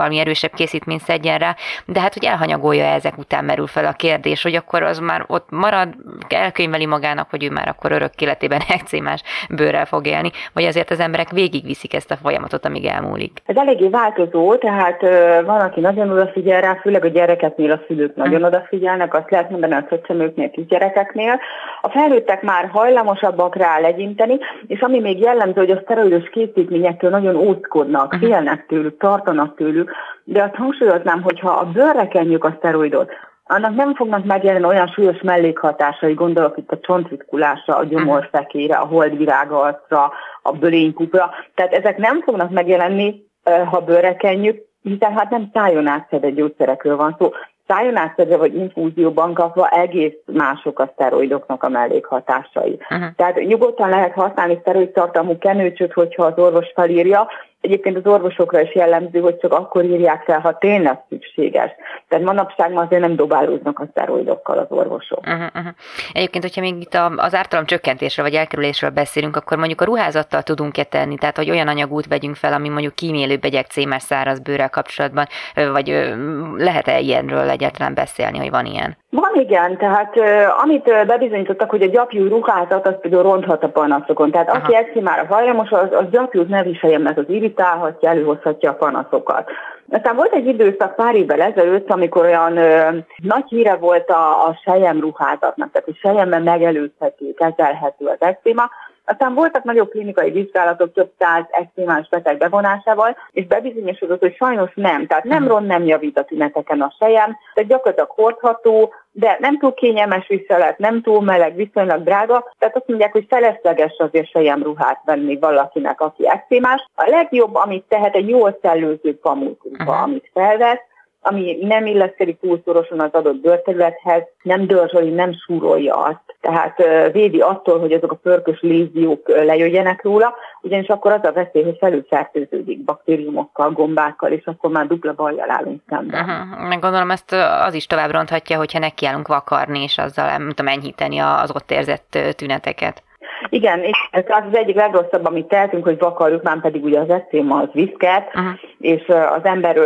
valami 0.00 0.18
erősebb 0.18 0.54
készítményt 0.54 1.00
szedjen 1.00 1.38
rá, 1.38 1.54
de 1.86 2.00
hát, 2.00 2.14
hogy 2.14 2.24
elhanyagolja 2.24 2.84
ezek 2.84 3.18
után 3.18 3.44
merül 3.44 3.66
fel 3.66 3.84
a 3.84 3.92
kérdés, 3.92 4.42
hogy 4.42 4.54
akkor 4.54 4.82
az 4.82 4.98
már 4.98 5.24
ott 5.26 5.46
marad, 5.50 5.88
elkönyveli 6.28 6.86
magának, 6.86 7.30
hogy 7.30 7.44
ő 7.44 7.50
már 7.50 7.68
akkor 7.68 7.92
örök 7.92 8.20
életében 8.20 8.60
ekcémás 8.76 9.22
bőrrel 9.50 9.86
fog 9.86 10.06
élni, 10.06 10.30
vagy 10.52 10.64
azért 10.64 10.90
az 10.90 11.00
emberek 11.00 11.30
végigviszik 11.30 11.94
ezt 11.94 12.10
a 12.10 12.16
folyamatot, 12.16 12.64
amíg 12.64 12.84
elmúlik? 12.84 13.42
Ez 13.46 13.56
eléggé 13.56 13.88
változó, 13.88 14.54
tehát 14.54 15.00
van, 15.44 15.60
aki 15.60 15.80
nagyon 15.80 16.10
odafigyel 16.10 16.60
rá, 16.60 16.74
főleg 16.74 17.04
a 17.04 17.08
gyerekeknél 17.08 17.70
a 17.70 17.80
szülők 17.86 18.16
nagyon 18.16 18.34
hmm. 18.34 18.44
odafigyelnek, 18.44 19.14
azt 19.14 19.30
lehet 19.30 19.50
mondani 19.50 19.74
a 19.74 19.86
csecsemőknél, 19.88 20.50
kisgyerekeknél. 20.50 21.40
A 21.80 21.88
felnőttek 21.88 22.42
már 22.42 22.68
hajlamosabbak 22.72 23.56
rá 23.56 23.78
legyinteni, 23.78 24.38
és 24.66 24.80
ami 24.80 25.00
még 25.00 25.20
jellemző, 25.20 25.60
hogy 25.60 25.70
a 25.70 25.80
szteroidos 25.82 26.28
készítményektől 26.28 27.10
nagyon 27.10 27.36
óckodnak, 27.36 28.14
hmm. 28.14 28.20
félnek 28.20 28.66
tőlük, 28.66 28.98
tartanak 28.98 29.56
tőlük, 29.56 29.89
de 30.24 30.42
azt 30.42 30.54
hangsúlyoznám, 30.54 31.22
hogyha 31.22 31.50
a 31.50 31.64
bőrre 31.64 32.08
kenjük 32.08 32.44
a 32.44 32.54
szteroidot, 32.58 33.10
annak 33.44 33.74
nem 33.74 33.94
fognak 33.94 34.24
megjelenni 34.24 34.64
olyan 34.64 34.86
súlyos 34.86 35.20
mellékhatásai, 35.22 36.14
gondolok 36.14 36.58
itt 36.58 36.70
a 36.70 36.78
csontritkulásra, 36.80 37.76
a 37.76 37.84
gyomorfekére, 37.84 38.76
a 38.76 38.86
holdvirágarcra, 38.86 40.12
a 40.42 40.52
bölénykupra. 40.52 41.30
Tehát 41.54 41.72
ezek 41.72 41.96
nem 41.96 42.22
fognak 42.22 42.50
megjelenni, 42.50 43.24
ha 43.70 43.80
bőrre 43.80 44.16
kenjük, 44.16 44.64
hiszen 44.82 45.12
hát 45.12 45.30
nem 45.30 45.50
szájon 45.52 45.86
átszedett 45.86 46.34
gyógyszerekről 46.34 46.96
van 46.96 47.16
szó. 47.18 47.30
Szájon 47.66 47.96
átszedve 47.96 48.36
vagy 48.36 48.54
infúzióban 48.54 49.34
kapva 49.34 49.68
egész 49.68 50.16
mások 50.26 50.78
a 50.78 50.90
szteroidoknak 50.92 51.62
a 51.62 51.68
mellékhatásai. 51.68 52.78
Uh-huh. 52.90 53.14
Tehát 53.16 53.36
nyugodtan 53.36 53.88
lehet 53.88 54.12
használni 54.12 54.58
szteroid 54.60 54.90
tartalmú 54.90 55.38
kenőcsöt, 55.38 55.92
hogyha 55.92 56.24
az 56.24 56.38
orvos 56.38 56.72
felírja, 56.74 57.28
Egyébként 57.60 57.96
az 57.96 58.06
orvosokra 58.12 58.60
is 58.60 58.74
jellemző, 58.74 59.20
hogy 59.20 59.38
csak 59.38 59.52
akkor 59.52 59.84
írják 59.84 60.22
fel, 60.22 60.40
ha 60.40 60.58
tényleg 60.58 60.98
szükséges. 61.08 61.70
Tehát 62.08 62.24
manapság 62.24 62.72
már 62.72 62.84
azért 62.84 63.00
nem 63.00 63.16
dobálóznak 63.16 63.78
a 63.78 63.86
szteroidokkal 63.90 64.58
az 64.58 64.66
orvosok. 64.68 65.18
Uh-huh, 65.18 65.46
uh-huh. 65.54 65.72
Egyébként, 66.12 66.44
hogyha 66.44 66.60
még 66.60 66.80
itt 66.80 66.98
az 67.16 67.34
ártalom 67.34 67.64
csökkentésről 67.64 68.26
vagy 68.26 68.34
elkerülésről 68.34 68.90
beszélünk, 68.90 69.36
akkor 69.36 69.56
mondjuk 69.56 69.80
a 69.80 69.84
ruházattal 69.84 70.42
tudunk-e 70.42 70.84
tenni, 70.84 71.16
tehát 71.16 71.36
hogy 71.36 71.50
olyan 71.50 71.68
anyagút 71.68 72.06
vegyünk 72.06 72.36
fel, 72.36 72.52
ami 72.52 72.68
mondjuk 72.68 72.94
kímélőbb 72.94 73.44
egy 73.44 73.66
cémes 73.68 74.02
száraz 74.02 74.40
bőrrel 74.40 74.70
kapcsolatban, 74.70 75.26
vagy 75.72 76.14
lehet-e 76.56 76.98
ilyenről 76.98 77.48
egyáltalán 77.48 77.94
beszélni, 77.94 78.38
hogy 78.38 78.50
van 78.50 78.64
ilyen? 78.64 78.96
Van 79.10 79.32
igen, 79.34 79.76
tehát 79.76 80.14
amit 80.62 81.06
bebizonyítottak, 81.06 81.70
hogy 81.70 81.82
a 81.82 81.86
gyapjú 81.86 82.28
ruházat 82.28 82.86
az 82.86 82.94
például 83.00 83.22
ronthat 83.22 83.62
a 83.62 83.68
panaszokon. 83.68 84.30
Tehát 84.30 84.48
Aha. 84.48 84.58
aki 84.58 84.74
a 84.74 85.26
hajlamos, 85.28 85.70
az, 85.70 85.88
az 85.90 86.04
gyapjút 86.10 86.48
ne 86.48 86.62
viselje, 86.62 86.98
mert 86.98 87.18
az 87.18 87.28
irritálhatja, 87.50 88.08
előhozhatja 88.08 88.70
a 88.70 88.74
panaszokat. 88.74 89.50
Aztán 89.90 90.16
volt 90.16 90.32
egy 90.32 90.46
időszak 90.46 90.94
pár 90.94 91.14
évvel 91.14 91.40
ezelőtt, 91.40 91.90
amikor 91.90 92.24
olyan 92.24 92.56
ö, 92.56 92.88
nagy 93.16 93.44
híre 93.48 93.74
volt 93.74 94.10
a, 94.10 94.46
a 94.46 94.60
sejem 94.64 95.00
ruházatnak, 95.00 95.70
tehát 95.72 95.88
a 95.88 95.98
sejemben 96.00 96.42
megelőzhető, 96.42 97.34
kezelhető 97.34 98.06
az 98.06 98.16
eszéma, 98.18 98.70
Aztán 99.10 99.34
voltak 99.34 99.64
nagyobb 99.64 99.90
klinikai 99.90 100.30
vizsgálatok 100.30 100.92
több 100.92 101.10
száz 101.18 101.44
extrémás 101.50 102.08
beteg 102.08 102.38
bevonásával, 102.38 103.16
és 103.30 103.46
bebizonyosodott, 103.46 104.20
hogy 104.20 104.34
sajnos 104.34 104.70
nem. 104.74 105.06
Tehát 105.06 105.24
nem 105.24 105.48
ron, 105.48 105.64
nem 105.64 105.84
javít 105.84 106.18
a 106.18 106.24
tüneteken 106.24 106.80
a 106.80 106.94
sejem, 106.98 107.36
tehát 107.54 107.70
gyakorlatilag 107.70 108.10
hordható, 108.10 108.92
de 109.12 109.36
nem 109.40 109.58
túl 109.58 109.74
kényelmes 109.74 110.26
viselet, 110.26 110.78
nem 110.78 111.02
túl 111.02 111.22
meleg, 111.22 111.54
viszonylag 111.54 112.02
drága, 112.02 112.52
tehát 112.58 112.76
azt 112.76 112.88
mondják, 112.88 113.12
hogy 113.12 113.26
felesleges 113.28 113.96
azért 113.98 114.62
ruhát 114.62 115.00
venni 115.04 115.38
valakinek, 115.38 116.00
aki 116.00 116.28
extrémás. 116.28 116.88
A 116.94 117.08
legjobb, 117.08 117.54
amit 117.54 117.84
tehet, 117.88 118.14
egy 118.14 118.28
jól 118.28 118.58
szellőző 118.62 119.18
pamutruha, 119.18 119.84
uh-huh. 119.84 120.02
amit 120.02 120.30
felvesz, 120.32 120.88
ami 121.22 121.58
nem 121.60 121.86
illeszkedik 121.86 122.40
túl 122.40 122.60
szorosan 122.64 123.00
az 123.00 123.12
adott 123.12 123.40
bőrterülethez, 123.40 124.22
nem 124.42 124.66
dörzsöli, 124.66 125.10
nem 125.10 125.32
súrolja 125.32 125.94
azt. 125.94 126.36
Tehát 126.40 126.82
védi 127.12 127.40
attól, 127.40 127.78
hogy 127.78 127.92
azok 127.92 128.12
a 128.12 128.16
pörkös 128.22 128.60
léziók 128.60 129.28
lejöjjenek 129.28 130.02
róla, 130.02 130.34
ugyanis 130.62 130.88
akkor 130.88 131.12
az 131.12 131.24
a 131.24 131.32
veszély, 131.32 131.62
hogy 131.62 131.76
felülfertőződik 131.78 132.84
baktériumokkal, 132.84 133.70
gombákkal, 133.70 134.30
és 134.30 134.44
akkor 134.44 134.70
már 134.70 134.86
dupla 134.86 135.12
bajjal 135.12 135.50
állunk 135.50 135.82
szemben. 135.88 136.20
Uh-huh. 136.20 136.68
Meg 136.68 136.78
gondolom 136.78 137.10
ezt 137.10 137.32
az 137.66 137.74
is 137.74 137.86
tovább 137.86 138.10
ronthatja, 138.10 138.56
hogyha 138.56 138.78
nekiállunk 138.78 139.28
vakarni, 139.28 139.82
és 139.82 139.98
azzal 139.98 140.26
nem 140.26 140.48
tudom 140.48 140.72
enyhíteni 140.72 141.18
az 141.18 141.50
ott 141.54 141.70
érzett 141.70 142.18
tüneteket. 142.36 143.02
Igen, 143.48 143.82
és 143.82 144.08
ez 144.10 144.24
az 144.26 144.56
egyik 144.56 144.76
legrosszabb, 144.76 145.26
amit 145.26 145.48
tehetünk, 145.48 145.84
hogy 145.84 145.98
vakarjuk, 145.98 146.42
már 146.42 146.60
pedig 146.60 146.84
ugye 146.84 147.00
az 147.00 147.10
eszéma 147.10 147.56
az 147.56 147.68
viszket, 147.72 148.26
uh-huh. 148.26 148.52
és 148.78 149.08
az 149.08 149.40
ember 149.42 149.78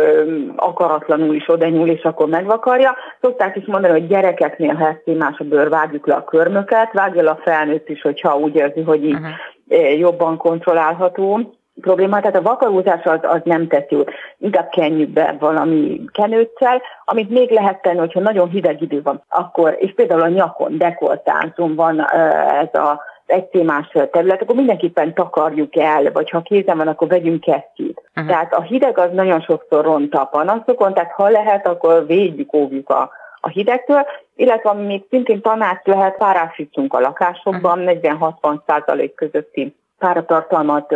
akaratlanul 0.55 1.35
is 1.35 1.49
oda 1.49 1.67
nyúl, 1.67 1.87
és 1.87 2.03
akkor 2.03 2.27
megvakarja. 2.27 2.95
Szokták 3.21 3.55
is 3.55 3.65
mondani, 3.65 3.93
hogy 3.93 4.07
gyerekeknél, 4.07 4.73
ha 4.73 4.87
eszémás 4.87 5.39
a 5.39 5.43
bőr, 5.43 5.69
vágjuk 5.69 6.07
le 6.07 6.13
a 6.13 6.23
körmöket, 6.23 6.93
vágja 6.93 7.23
le 7.23 7.29
a 7.29 7.39
felnőtt 7.43 7.89
is, 7.89 8.01
hogyha 8.01 8.37
úgy 8.37 8.55
érzi, 8.55 8.81
hogy 8.81 9.05
így 9.05 9.17
uh-huh. 9.67 9.99
jobban 9.99 10.37
kontrollálható 10.37 11.53
probléma, 11.81 12.19
tehát 12.19 12.35
a 12.35 12.41
vakarózás 12.41 13.03
az, 13.03 13.19
az 13.21 13.41
nem 13.43 13.67
tesz 13.67 13.89
jót. 13.89 14.11
Inkább 14.37 14.69
kenjük 14.69 15.09
be 15.09 15.35
valami 15.39 16.01
kenőccel, 16.11 16.81
amit 17.05 17.29
még 17.29 17.51
lehet 17.51 17.81
tenni, 17.81 17.97
hogyha 17.97 18.19
nagyon 18.19 18.49
hideg 18.49 18.81
idő 18.81 19.01
van, 19.01 19.23
akkor, 19.29 19.75
és 19.79 19.93
például 19.93 20.21
a 20.21 20.27
nyakon, 20.27 20.77
dekoltáncon 20.77 21.75
van 21.75 22.05
ez 22.61 22.79
a 22.81 23.01
egy 23.25 23.45
témás 23.45 23.87
terület, 24.11 24.41
akkor 24.41 24.55
mindenképpen 24.55 25.13
takarjuk 25.13 25.75
el, 25.75 26.11
vagy 26.11 26.29
ha 26.29 26.41
kézen 26.41 26.77
van, 26.77 26.87
akkor 26.87 27.07
vegyünk 27.07 27.41
kesztyűt. 27.41 28.01
Uh-huh. 28.09 28.27
Tehát 28.27 28.53
a 28.53 28.61
hideg 28.61 28.97
az 28.97 29.09
nagyon 29.13 29.41
sokszor 29.41 29.83
ront 29.83 30.15
a 30.15 30.25
panaszokon, 30.25 30.93
tehát 30.93 31.11
ha 31.11 31.29
lehet, 31.29 31.67
akkor 31.67 32.05
védjük, 32.05 32.53
óvjuk 32.53 32.89
a, 32.89 33.09
a 33.39 33.47
hidegtől, 33.47 34.05
illetve 34.35 34.73
még 34.73 35.03
szintén 35.09 35.41
tanács 35.41 35.83
lehet, 35.83 36.17
párásítsunk 36.17 36.93
a 36.93 36.99
lakásokban, 36.99 37.79
uh-huh. 37.79 38.39
40-60 38.41 38.59
százalék 38.67 39.15
közötti 39.15 39.75
páratartalmat 39.99 40.95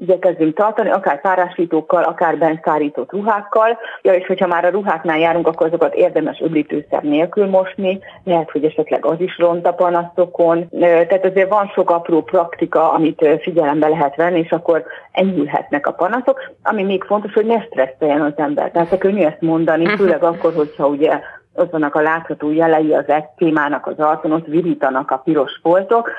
igyekezzünk 0.00 0.54
tartani, 0.56 0.90
akár 0.90 1.20
párásítókkal, 1.20 2.02
akár 2.02 2.38
bent 2.38 2.64
szárított 2.64 3.12
ruhákkal, 3.12 3.78
ja, 4.02 4.12
és 4.12 4.26
hogyha 4.26 4.46
már 4.46 4.64
a 4.64 4.70
ruháknál 4.70 5.18
járunk, 5.18 5.46
akkor 5.46 5.66
azokat 5.66 5.94
érdemes 5.94 6.40
öblítőszer 6.40 7.02
nélkül 7.02 7.46
mosni, 7.46 7.98
lehet, 8.24 8.50
hogy 8.50 8.64
esetleg 8.64 9.06
az 9.06 9.20
is 9.20 9.38
ront 9.38 9.66
a 9.66 9.72
panaszokon, 9.72 10.68
tehát 10.80 11.24
azért 11.24 11.50
van 11.50 11.70
sok 11.74 11.90
apró 11.90 12.22
praktika, 12.22 12.92
amit 12.92 13.26
figyelembe 13.40 13.88
lehet 13.88 14.16
venni, 14.16 14.38
és 14.38 14.50
akkor 14.50 14.84
enyhülhetnek 15.12 15.86
a 15.86 15.92
panaszok, 15.92 16.50
ami 16.62 16.82
még 16.82 17.02
fontos, 17.02 17.32
hogy 17.32 17.46
ne 17.46 17.60
stresszeljen 17.60 18.20
az 18.20 18.32
ember. 18.36 18.70
Tehát 18.70 18.98
könnyű 18.98 19.24
ezt 19.24 19.40
mondani, 19.40 19.84
mhm. 19.84 19.94
főleg 19.94 20.22
akkor, 20.22 20.52
hogyha 20.54 20.86
ugye 20.86 21.20
ott 21.54 21.70
vannak 21.70 21.94
a 21.94 22.00
látható 22.00 22.52
jelei 22.52 22.94
az 22.94 23.08
ektémának 23.08 23.86
az 23.86 23.98
arcon, 23.98 24.32
ott 24.32 24.46
virítanak 24.46 25.10
a 25.10 25.16
piros 25.16 25.58
foltok, 25.62 26.10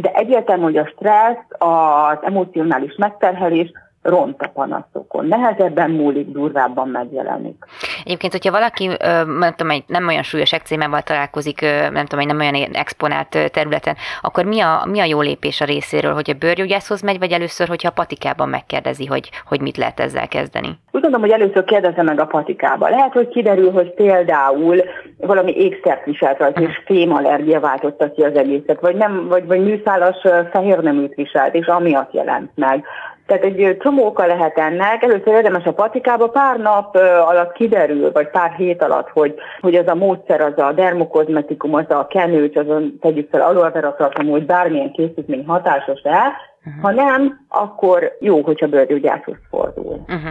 de 0.00 0.12
egyértelmű, 0.12 0.62
hogy 0.62 0.76
a 0.76 0.86
stressz, 0.86 1.46
az 1.58 2.18
emocionális 2.22 2.94
megterhelés 2.96 3.70
ront 4.02 4.42
a 4.42 4.48
panaszokon. 4.48 5.26
Nehezebben 5.26 5.90
múlik, 5.90 6.30
durvábban 6.30 6.88
megjelenik. 6.88 7.64
Egyébként, 8.06 8.32
hogyha 8.32 8.50
valaki 8.50 8.90
nem, 9.38 9.54
tudom, 9.56 9.84
nem 9.86 10.06
olyan 10.06 10.22
súlyos 10.22 10.52
ekcémával 10.52 11.00
találkozik, 11.00 11.60
nem 11.92 12.06
tudom, 12.06 12.26
nem 12.26 12.38
olyan 12.38 12.54
exponált 12.72 13.50
területen, 13.52 13.96
akkor 14.20 14.44
mi 14.44 14.60
a, 14.60 14.86
mi 14.90 15.00
a 15.00 15.04
jó 15.04 15.20
lépés 15.20 15.60
a 15.60 15.64
részéről, 15.64 16.14
hogy 16.14 16.30
a 16.30 16.38
bőrgyógyászhoz 16.38 17.02
megy, 17.02 17.18
vagy 17.18 17.32
először, 17.32 17.68
hogyha 17.68 17.88
a 17.88 17.92
patikában 17.92 18.48
megkérdezi, 18.48 19.06
hogy, 19.06 19.30
hogy 19.46 19.60
mit 19.60 19.76
lehet 19.76 20.00
ezzel 20.00 20.28
kezdeni? 20.28 20.68
Úgy 20.68 21.00
gondolom, 21.02 21.20
hogy 21.20 21.40
először 21.40 21.64
kérdezze 21.64 22.02
meg 22.02 22.20
a 22.20 22.26
patikába. 22.26 22.88
Lehet, 22.88 23.12
hogy 23.12 23.28
kiderül, 23.28 23.70
hogy 23.70 23.94
például 23.94 24.82
valami 25.16 25.52
ékszert 25.56 26.04
viselt 26.04 26.38
rajta, 26.38 26.60
és 26.60 26.82
fémallergia 26.84 27.60
váltotta 27.60 28.10
ki 28.10 28.22
az 28.22 28.36
egészet, 28.36 28.80
vagy, 28.80 28.96
nem, 28.96 29.28
vagy, 29.28 29.46
vagy 29.46 29.60
műszálas 29.60 30.16
fehérneműt 30.52 31.14
viselt, 31.14 31.54
és 31.54 31.66
amiatt 31.66 32.12
jelent 32.12 32.50
meg. 32.54 32.84
Tehát 33.26 33.44
egy 33.44 33.76
csomó 33.80 34.06
oka 34.06 34.26
lehet 34.26 34.58
ennek. 34.58 35.02
Először 35.02 35.34
érdemes 35.34 35.64
a 35.64 35.72
patikába, 35.72 36.28
pár 36.28 36.58
nap 36.58 36.96
alatt 37.26 37.52
kiderül, 37.52 38.12
vagy 38.12 38.28
pár 38.28 38.50
hét 38.50 38.82
alatt, 38.82 39.08
hogy, 39.08 39.34
hogy 39.60 39.74
az 39.74 39.86
a 39.86 39.94
módszer, 39.94 40.40
az 40.40 40.58
a 40.58 40.72
dermokozmetikum, 40.72 41.74
az 41.74 41.90
a 41.90 42.06
kenőcs, 42.06 42.56
azon 42.56 42.98
tegyük 43.00 43.30
fel 43.30 43.40
alulveratratom, 43.40 44.28
hogy 44.28 44.46
bármilyen 44.46 44.92
készítmény 44.92 45.44
hatásos-e, 45.46 46.32
Uh-huh. 46.66 46.82
Ha 46.82 46.90
nem, 46.90 47.46
akkor 47.48 48.16
jó, 48.20 48.40
hogyha 48.40 48.66
bőrgyógyászhoz 48.66 49.36
fordul. 49.50 50.04
Uh-huh. 50.08 50.30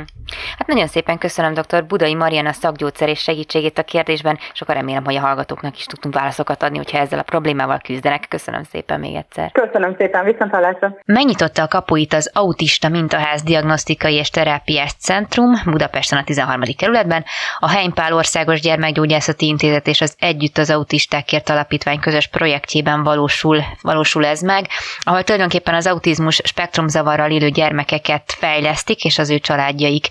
Hát 0.58 0.68
nagyon 0.68 0.88
szépen 0.88 1.18
köszönöm 1.18 1.54
dr. 1.54 1.86
Budai 1.86 2.16
Mariana 2.16 2.52
szakgyógyszer 2.52 3.10
és 3.10 3.20
segítségét 3.20 3.78
a 3.78 3.84
kérdésben, 3.84 4.40
és 4.54 4.62
akkor 4.62 4.76
remélem, 4.76 5.04
hogy 5.04 5.16
a 5.16 5.20
hallgatóknak 5.20 5.78
is 5.78 5.86
tudtunk 5.86 6.16
válaszokat 6.16 6.64
adni, 6.64 6.78
hogyha 6.78 6.98
ezzel 6.98 7.20
a 7.20 7.24
problémával 7.24 7.80
küzdenek. 7.84 8.26
Köszönöm 8.30 8.64
szépen 8.64 9.00
még 9.00 9.16
egyszer. 9.16 9.52
Köszönöm 9.52 9.96
szépen, 9.98 10.24
viszont 10.24 10.52
hallásra. 10.52 10.96
Megnyitotta 11.06 11.64
a 11.64 11.68
kapuit 11.68 12.14
az 12.14 12.30
Autista 12.34 12.90
Mintaház 12.90 13.44
Diagnosztikai 13.44 14.14
és 14.14 14.30
Terápiás 14.30 14.94
Centrum 14.94 15.54
Budapesten 15.66 16.20
a 16.20 16.24
13. 16.24 16.62
kerületben, 16.78 17.24
a 17.60 17.70
Heimpál 17.70 18.14
Országos 18.14 18.60
Gyermekgyógyászati 18.60 19.48
Intézet 19.48 19.88
és 19.88 20.02
az 20.02 20.16
Együtt 20.20 20.58
az 20.58 20.70
Autistákért 20.70 21.50
Alapítvány 21.50 22.00
közös 22.00 22.28
projektjében 22.28 23.04
valósul, 23.04 23.64
valósul 23.82 24.26
ez 24.26 24.42
meg, 24.42 24.68
ahol 25.00 25.24
tulajdonképpen 25.24 25.74
az 25.74 25.88
autizmus 25.88 26.04
autizmus 26.06 26.42
spektrumzavarral 26.44 27.32
élő 27.32 27.50
gyermekeket 27.50 28.32
fejlesztik, 28.38 29.06
és 29.06 29.18
az 29.18 29.30
ő 29.30 29.40
családjaik, 29.40 30.08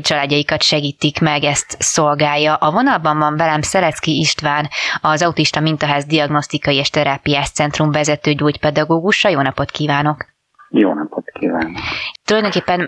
családjaikat 0.00 0.62
segítik 0.62 1.20
meg, 1.20 1.44
ezt 1.44 1.76
szolgálja. 1.78 2.54
A 2.54 2.70
vonalban 2.70 3.18
van 3.18 3.36
velem 3.36 3.62
Szerecki 3.62 4.18
István, 4.18 4.68
az 5.00 5.22
Autista 5.22 5.60
Mintaház 5.60 6.04
Diagnosztikai 6.04 6.76
és 6.76 6.90
Terápiás 6.90 7.50
Centrum 7.50 7.90
vezető 7.90 8.32
gyógypedagógusa. 8.32 9.28
Jó 9.28 9.40
napot 9.40 9.70
kívánok! 9.70 10.26
Jó 10.70 10.94
napot 10.94 11.24
kívánok! 11.38 11.76
Tulajdonképpen 12.24 12.80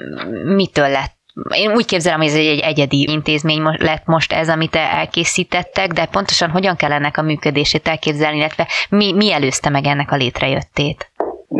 mitől 0.44 0.88
lett 0.88 1.22
én 1.54 1.72
úgy 1.72 1.86
képzelem, 1.86 2.18
hogy 2.18 2.28
ez 2.28 2.34
egy 2.34 2.58
egyedi 2.58 3.08
intézmény 3.10 3.62
lett 3.62 4.06
most 4.06 4.32
ez, 4.32 4.48
amit 4.48 4.74
elkészítettek, 4.74 5.92
de 5.92 6.06
pontosan 6.06 6.50
hogyan 6.50 6.76
kell 6.76 6.92
ennek 6.92 7.16
a 7.16 7.22
működését 7.22 7.88
elképzelni, 7.88 8.36
illetve 8.36 8.68
mi, 8.88 9.12
mi 9.12 9.32
előzte 9.32 9.68
meg 9.68 9.86
ennek 9.86 10.10
a 10.10 10.16
létrejöttét? 10.16 11.10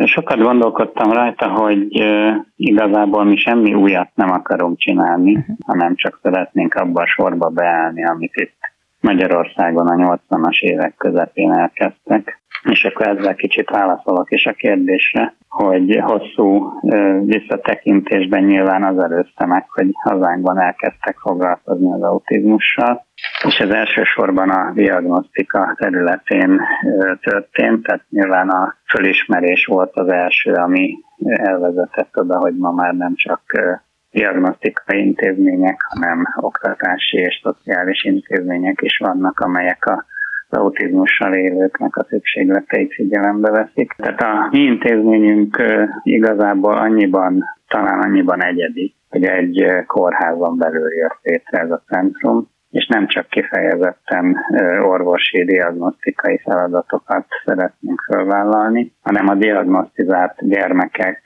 Sokat 0.05 0.39
gondolkodtam 0.39 1.13
rajta, 1.13 1.49
hogy 1.49 2.05
igazából 2.57 3.25
mi 3.25 3.37
semmi 3.37 3.75
újat 3.75 4.11
nem 4.15 4.31
akarunk 4.31 4.79
csinálni, 4.79 5.37
uh-huh. 5.37 5.57
hanem 5.67 5.95
csak 5.95 6.19
szeretnénk 6.23 6.75
abba 6.75 7.03
a 7.03 7.07
sorba 7.07 7.49
beállni, 7.49 8.05
amit 8.05 8.35
itt 8.35 8.59
Magyarországon 9.05 9.87
a 9.87 10.19
80-as 10.29 10.61
évek 10.61 10.95
közepén 10.97 11.53
elkezdtek. 11.53 12.43
És 12.63 12.85
akkor 12.85 13.07
ezzel 13.07 13.35
kicsit 13.35 13.71
válaszolok 13.71 14.31
is 14.31 14.47
a 14.47 14.53
kérdésre, 14.53 15.35
hogy 15.49 16.01
hosszú 16.01 16.73
visszatekintésben 17.25 18.45
nyilván 18.45 18.85
az 18.85 19.03
előzte 19.03 19.47
meg, 19.47 19.67
hogy 19.69 19.89
hazánkban 20.03 20.61
elkezdtek 20.61 21.19
foglalkozni 21.19 21.93
az 21.93 22.03
autizmussal, 22.03 23.07
és 23.47 23.59
ez 23.59 23.71
elsősorban 23.71 24.51
a 24.51 24.73
diagnosztika 24.75 25.75
területén 25.79 26.61
történt, 27.21 27.83
tehát 27.83 28.05
nyilván 28.11 28.49
a 28.49 28.77
fölismerés 28.87 29.67
volt 29.67 29.97
az 29.97 30.09
első, 30.09 30.53
ami 30.53 30.95
elvezetett 31.25 32.19
oda, 32.19 32.39
hogy 32.39 32.57
ma 32.57 32.71
már 32.71 32.95
nem 32.95 33.15
csak 33.15 33.41
diagnosztikai 34.15 34.99
intézmények, 35.01 35.81
hanem 35.89 36.27
oktatási 36.41 37.17
és 37.17 37.41
szociális 37.43 38.05
intézmények 38.05 38.79
is 38.83 38.99
vannak, 38.99 39.41
amelyek 39.41 39.87
a 39.87 40.05
az 40.49 40.59
autizmussal 40.59 41.35
élőknek 41.35 41.97
a 41.97 42.07
szükségleteit 42.09 42.95
figyelembe 42.95 43.51
veszik. 43.51 43.93
Tehát 43.97 44.21
a 44.21 44.49
mi 44.51 44.59
intézményünk 44.59 45.63
igazából 46.03 46.77
annyiban, 46.77 47.45
talán 47.69 48.01
annyiban 48.01 48.45
egyedi, 48.45 48.95
hogy 49.11 49.25
egy 49.25 49.67
kórházon 49.87 50.59
belül 50.59 50.95
jött 50.95 51.19
létre 51.23 51.59
ez 51.59 51.71
a 51.71 51.83
centrum, 51.87 52.49
és 52.75 52.87
nem 52.87 53.07
csak 53.07 53.27
kifejezetten 53.29 54.37
orvosi, 54.83 55.45
diagnosztikai 55.45 56.39
feladatokat 56.39 57.27
szeretnénk 57.45 58.01
felvállalni, 58.13 58.93
hanem 59.03 59.29
a 59.29 59.35
diagnosztizált 59.35 60.35
gyermekek 60.39 61.21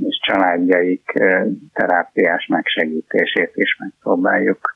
és 0.00 0.20
családjaik 0.26 1.12
terápiás 1.72 2.46
megsegítését 2.46 3.50
is 3.54 3.76
megpróbáljuk 3.78 4.75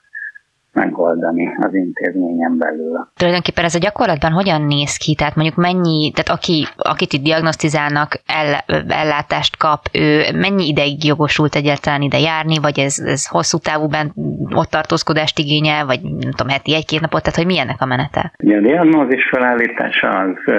megoldani 0.73 1.57
az 1.61 1.75
intézményen 1.75 2.59
belül. 2.59 3.09
Tulajdonképpen 3.17 3.65
ez 3.65 3.75
a 3.75 3.79
gyakorlatban 3.79 4.33
hogyan 4.33 4.62
néz 4.62 4.97
ki? 4.97 5.15
Tehát 5.15 5.35
mondjuk 5.35 5.57
mennyi, 5.57 6.12
tehát 6.15 6.41
aki, 6.41 6.67
akit 6.77 7.12
itt 7.12 7.23
diagnosztizálnak, 7.23 8.09
el, 8.27 8.65
ellátást 8.89 9.57
kap, 9.57 9.81
ő 9.93 10.23
mennyi 10.35 10.67
ideig 10.67 11.05
jogosult 11.05 11.55
egyáltalán 11.55 12.03
ide 12.03 12.19
járni, 12.19 12.59
vagy 12.59 12.79
ez, 12.79 12.99
ez 12.99 13.27
hosszú 13.27 13.59
távú 13.59 13.87
bent, 13.87 14.12
ott 14.55 14.71
tartózkodást 14.71 15.39
igényel, 15.39 15.87
vagy 15.87 16.00
nem 16.03 16.31
tudom, 16.31 16.53
heti 16.53 16.75
egy-két 16.75 17.00
napot, 17.00 17.23
tehát 17.23 17.39
hogy 17.39 17.47
milyennek 17.47 17.81
a 17.81 17.87
menete? 17.87 18.33
Ugye 18.45 18.57
a 18.57 18.61
diagnózis 18.61 19.29
felállítása 19.29 20.09
az 20.09 20.55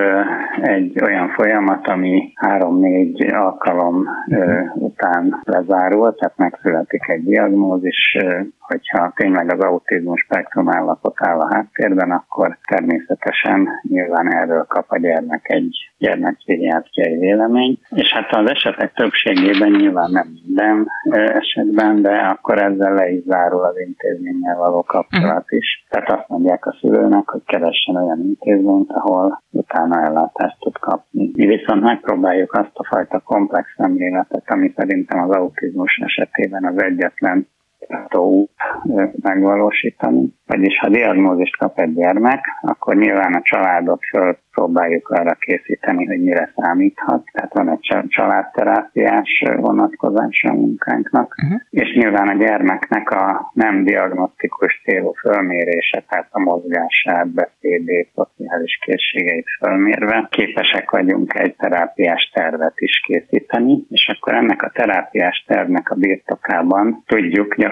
egy 0.61 1.01
olyan 1.03 1.29
folyamat, 1.29 1.87
ami 1.87 2.31
három-négy 2.35 3.25
alkalom 3.33 4.05
után 4.73 5.41
lezárul, 5.43 6.15
tehát 6.15 6.37
megszületik 6.37 7.07
egy 7.07 7.23
diagnózis, 7.23 8.17
hogyha 8.59 9.13
tényleg 9.15 9.53
az 9.53 9.59
autizmus 9.59 10.00
spektrum 10.15 10.69
állapot 10.69 11.15
áll 11.15 11.39
a 11.39 11.53
háttérben, 11.53 12.11
akkor 12.11 12.57
természetesen 12.67 13.69
nyilván 13.81 14.33
erről 14.33 14.65
kap 14.65 14.85
a 14.87 14.97
gyermek 14.97 15.49
egy 15.49 15.91
gyermekpszichiátriai 15.97 17.17
vélemény, 17.17 17.79
és 17.89 18.11
hát 18.11 18.35
az 18.35 18.49
esetek 18.49 18.93
többségében 18.93 19.71
nyilván 19.71 20.11
nem 20.11 20.27
minden 20.43 20.87
esetben, 21.09 22.01
de 22.01 22.15
akkor 22.15 22.61
ezzel 22.61 22.93
le 22.93 23.09
is 23.09 23.23
zárul 23.23 23.63
az 23.63 23.79
intézménnyel 23.79 24.57
való 24.57 24.83
kapcsolat 24.83 25.45
is. 25.51 25.85
Tehát 25.89 26.09
azt 26.09 26.27
mondják 26.27 26.65
a 26.65 26.75
szülőnek, 26.79 27.29
hogy 27.29 27.41
keressen 27.45 27.95
olyan 27.95 28.19
intézményt, 28.19 28.91
ahol 28.91 29.41
utána 29.49 30.01
ellátást 30.01 30.57
tud 30.59 30.77
kapni. 30.77 31.31
Mi 31.35 31.45
viszont 31.45 31.81
megpróbáljuk 31.81 32.53
azt 32.53 32.71
a 32.73 32.85
fajta 32.89 33.19
komplex 33.19 33.67
szemléletet, 33.77 34.43
ami 34.45 34.73
szerintem 34.75 35.19
az 35.19 35.35
autizmus 35.35 36.01
esetében 36.05 36.65
az 36.65 36.81
egyetlen 36.81 37.47
út 38.19 38.51
megvalósítani. 39.21 40.33
Vagyis 40.45 40.77
ha 40.79 40.89
diagnózist 40.89 41.57
kap 41.57 41.79
egy 41.79 41.93
gyermek, 41.93 42.45
akkor 42.61 42.95
nyilván 42.95 43.33
a 43.33 43.41
családot 43.41 43.99
föl 44.09 44.37
próbáljuk 44.51 45.09
arra 45.09 45.33
készíteni, 45.33 46.05
hogy 46.05 46.21
mire 46.23 46.53
számíthat. 46.55 47.23
Tehát 47.31 47.53
van 47.53 47.69
egy 47.69 48.07
családterápiás 48.07 49.43
vonatkozása 49.55 50.49
a 50.49 50.53
munkánknak, 50.53 51.35
uh-huh. 51.43 51.61
és 51.69 51.93
nyilván 51.93 52.27
a 52.27 52.33
gyermeknek 52.33 53.09
a 53.09 53.51
nem 53.53 53.83
diagnosztikus 53.83 54.81
célú 54.83 55.13
fölmérése, 55.13 56.03
tehát 56.09 56.27
a 56.31 56.39
mozgását, 56.39 57.27
beszédét, 57.27 58.09
szociális 58.15 58.79
készségeit 58.85 59.47
fölmérve 59.59 60.27
képesek 60.29 60.91
vagyunk 60.91 61.33
egy 61.33 61.55
terápiás 61.55 62.31
tervet 62.33 62.73
is 62.75 63.01
készíteni, 63.05 63.85
és 63.89 64.07
akkor 64.07 64.33
ennek 64.33 64.61
a 64.61 64.71
terápiás 64.73 65.43
tervnek 65.47 65.89
a 65.89 65.95
birtokában 65.95 67.03
tudjuk 67.05 67.55
gyakorlatilag 67.55 67.70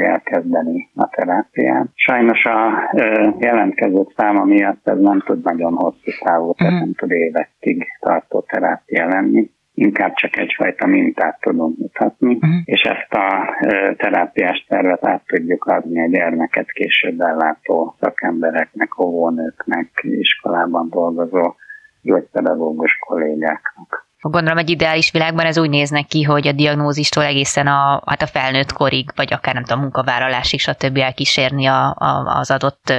elkezdeni 0.00 0.90
a 0.94 1.08
terápiát. 1.08 1.86
Sajnos 1.94 2.44
a 2.44 2.90
jelentkezők 3.38 4.12
száma 4.16 4.44
miatt 4.44 4.88
ez 4.88 4.98
nem 4.98 5.20
tud 5.20 5.44
nagyon 5.44 5.72
hosszú 5.74 6.10
távú, 6.24 6.52
tehát 6.52 6.72
uh-huh. 6.72 6.86
nem 6.86 6.94
tud 6.94 7.10
évekig 7.10 7.86
tartó 8.00 8.40
terápia 8.40 9.06
lenni 9.08 9.50
inkább 9.74 10.14
csak 10.14 10.36
egyfajta 10.36 10.86
mintát 10.86 11.40
tudunk 11.40 11.78
mutatni, 11.78 12.34
uh-huh. 12.34 12.50
és 12.64 12.80
ezt 12.80 13.12
a 13.12 13.56
terápiás 13.96 14.64
tervet 14.68 15.06
át 15.06 15.22
tudjuk 15.26 15.64
adni 15.64 16.02
a 16.02 16.08
gyermeket 16.08 16.70
később 16.70 17.20
ellátó 17.20 17.96
szakembereknek, 18.00 18.98
óvónőknek, 18.98 19.88
iskolában 20.02 20.88
dolgozó 20.90 21.54
gyógypedagógus 22.02 22.98
kollégáknak. 23.06 24.08
Gondolom 24.22 24.58
egy 24.58 24.70
ideális 24.70 25.12
világban 25.12 25.46
ez 25.46 25.58
úgy 25.58 25.70
néznek 25.70 26.06
ki, 26.06 26.22
hogy 26.22 26.46
a 26.46 26.52
diagnózistól 26.52 27.24
egészen 27.24 27.66
a, 27.66 28.02
hát 28.06 28.22
a 28.22 28.26
felnőtt 28.26 28.72
korig, 28.72 29.10
vagy 29.16 29.32
akár 29.32 29.54
nem 29.54 29.62
tudom, 29.62 29.82
munkavállalásig, 29.82 30.60
stb. 30.60 30.96
elkísérni 30.96 31.66
a, 31.66 31.94
a, 31.98 32.38
az 32.40 32.50
adott 32.50 32.92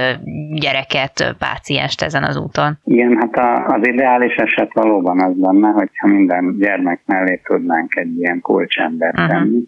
gyereket, 0.52 1.36
pácienst 1.38 2.02
ezen 2.02 2.24
az 2.24 2.36
úton. 2.36 2.78
Igen, 2.84 3.16
hát 3.16 3.34
a, 3.34 3.74
az 3.74 3.86
ideális 3.86 4.34
eset 4.34 4.72
valóban 4.72 5.20
az 5.20 5.34
lenne, 5.36 5.68
hogyha 5.68 6.06
minden 6.08 6.56
gyermek 6.58 7.00
mellé 7.06 7.40
tudnánk 7.44 7.96
egy 7.96 8.18
ilyen 8.18 8.40
kulcsembert 8.40 9.18
uh-huh. 9.18 9.32
tenni, 9.32 9.62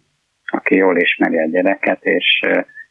aki 0.44 0.75
jól 0.76 0.96
ismeri 0.96 1.38
a 1.38 1.49
gyereket, 1.49 2.02
és 2.02 2.40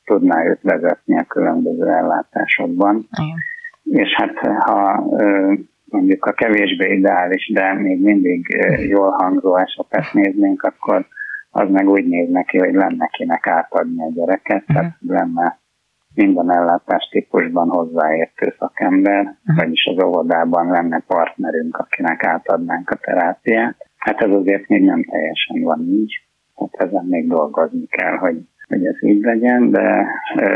tudná 0.06 0.46
őt 0.46 0.62
vezetni 0.62 1.18
a 1.18 1.24
különböző 1.24 1.88
ellátásokban. 1.88 3.08
Igen. 3.12 3.38
És 3.84 4.10
hát 4.16 4.38
ha 4.60 5.04
mondjuk 5.94 6.26
a 6.26 6.32
kevésbé 6.32 6.94
ideális, 6.94 7.52
de 7.54 7.74
még 7.74 8.02
mindig 8.02 8.46
jól 8.88 9.12
hangzó 9.12 9.58
esetet 9.58 10.14
néznénk, 10.14 10.62
akkor 10.64 11.08
az 11.50 11.70
meg 11.70 11.90
úgy 11.90 12.08
néz 12.08 12.30
neki, 12.30 12.58
hogy 12.58 12.74
lenne 12.74 13.08
kinek 13.08 13.48
átadni 13.48 14.04
a 14.04 14.12
gyereket, 14.14 14.62
uh-huh. 14.62 14.76
tehát 14.76 14.96
lenne 15.00 15.60
minden 16.16 16.52
ellátás 16.52 17.10
típusban 17.12 17.70
hozzáértő 17.70 18.56
szakember, 18.60 19.22
uh-huh. 19.22 19.56
vagyis 19.56 19.86
az 19.86 20.04
óvodában 20.04 20.68
lenne 20.68 21.00
partnerünk, 21.08 21.78
akinek 21.78 22.24
átadnánk 22.24 22.90
a 22.90 22.96
terápiát. 22.96 23.76
Hát 23.98 24.22
ez 24.22 24.30
azért 24.30 24.68
még 24.68 24.84
nem 24.84 25.04
teljesen 25.04 25.62
van 25.62 25.82
így, 25.82 26.14
tehát 26.56 26.92
ezen 26.92 27.06
még 27.06 27.28
dolgozni 27.28 27.88
kell, 27.88 28.18
hogy, 28.18 28.38
hogy 28.68 28.86
ez 28.86 29.04
így 29.04 29.22
legyen, 29.22 29.72
de 29.72 30.08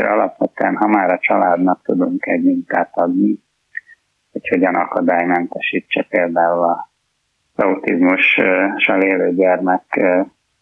alapvetően, 0.08 0.76
ha 0.76 0.86
már 0.86 1.10
a 1.10 1.18
családnak 1.18 1.82
tudunk 1.82 2.26
egy 2.26 2.42
mintát 2.42 2.90
adni, 2.92 3.38
hogy 4.32 4.48
hogyan 4.48 4.74
akadálymentesítse 4.74 6.06
például 6.08 6.64
az 7.54 7.64
autizmussal 7.64 9.02
élő 9.02 9.34
gyermek 9.34 10.00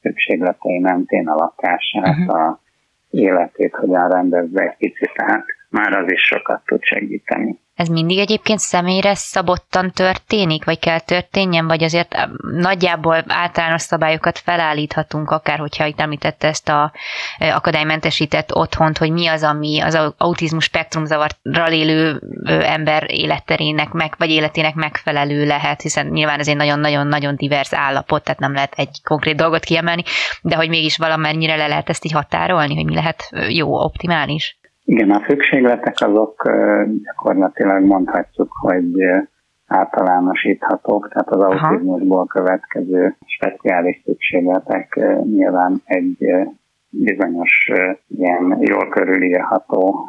szükségletei 0.02 0.78
mentén 0.78 1.28
a 1.28 1.34
lakását, 1.34 2.18
uh-huh. 2.18 2.34
a 2.34 2.60
életét 3.10 3.74
hogyan 3.74 4.08
rendezze 4.08 4.62
egy 4.62 4.76
picit 4.76 5.12
át, 5.14 5.44
már 5.68 5.92
az 5.92 6.12
is 6.12 6.20
sokat 6.20 6.62
tud 6.64 6.82
segíteni. 6.82 7.58
Ez 7.76 7.88
mindig 7.88 8.18
egyébként 8.18 8.58
személyre 8.58 9.14
szabottan 9.14 9.90
történik, 9.90 10.64
vagy 10.64 10.78
kell 10.78 11.00
történjen, 11.00 11.66
vagy 11.66 11.82
azért 11.82 12.28
nagyjából 12.52 13.24
általános 13.26 13.82
szabályokat 13.82 14.38
felállíthatunk, 14.38 15.30
akár 15.30 15.58
hogyha 15.58 15.86
itt 15.86 16.00
említette 16.00 16.48
ezt 16.48 16.68
a 16.68 16.92
eh, 17.38 17.56
akadálymentesített 17.56 18.54
otthont, 18.54 18.98
hogy 18.98 19.12
mi 19.12 19.26
az, 19.26 19.42
ami 19.42 19.80
az 19.80 20.12
autizmus 20.16 20.64
spektrumzavarral 20.64 21.72
élő 21.72 22.20
ember 22.44 23.06
életterének 23.10 23.90
meg, 23.92 24.14
vagy 24.18 24.30
életének 24.30 24.74
megfelelő 24.74 25.46
lehet, 25.46 25.80
hiszen 25.80 26.06
nyilván 26.06 26.38
ez 26.38 26.48
egy 26.48 26.56
nagyon-nagyon-nagyon 26.56 27.36
divers 27.36 27.72
állapot, 27.72 28.24
tehát 28.24 28.40
nem 28.40 28.52
lehet 28.52 28.74
egy 28.76 29.02
konkrét 29.04 29.36
dolgot 29.36 29.64
kiemelni, 29.64 30.02
de 30.42 30.56
hogy 30.56 30.68
mégis 30.68 30.96
valamennyire 30.96 31.56
le 31.56 31.66
lehet 31.66 31.88
ezt 31.88 32.04
így 32.04 32.12
határolni, 32.12 32.74
hogy 32.74 32.84
mi 32.84 32.94
lehet 32.94 33.30
jó, 33.48 33.84
optimális? 33.84 34.58
Igen, 34.88 35.10
a 35.10 35.24
szükségletek 35.28 35.94
azok 36.00 36.50
gyakorlatilag 37.02 37.84
mondhatjuk, 37.84 38.48
hogy 38.60 38.92
általánosíthatók, 39.66 41.08
tehát 41.08 41.28
az 41.28 41.40
autizmusból 41.40 42.26
következő 42.26 43.16
speciális 43.24 44.02
szükségletek 44.04 45.00
nyilván 45.24 45.82
egy 45.84 46.18
bizonyos 46.88 47.70
ilyen 48.08 48.56
jól 48.60 48.88
körülírható 48.88 50.08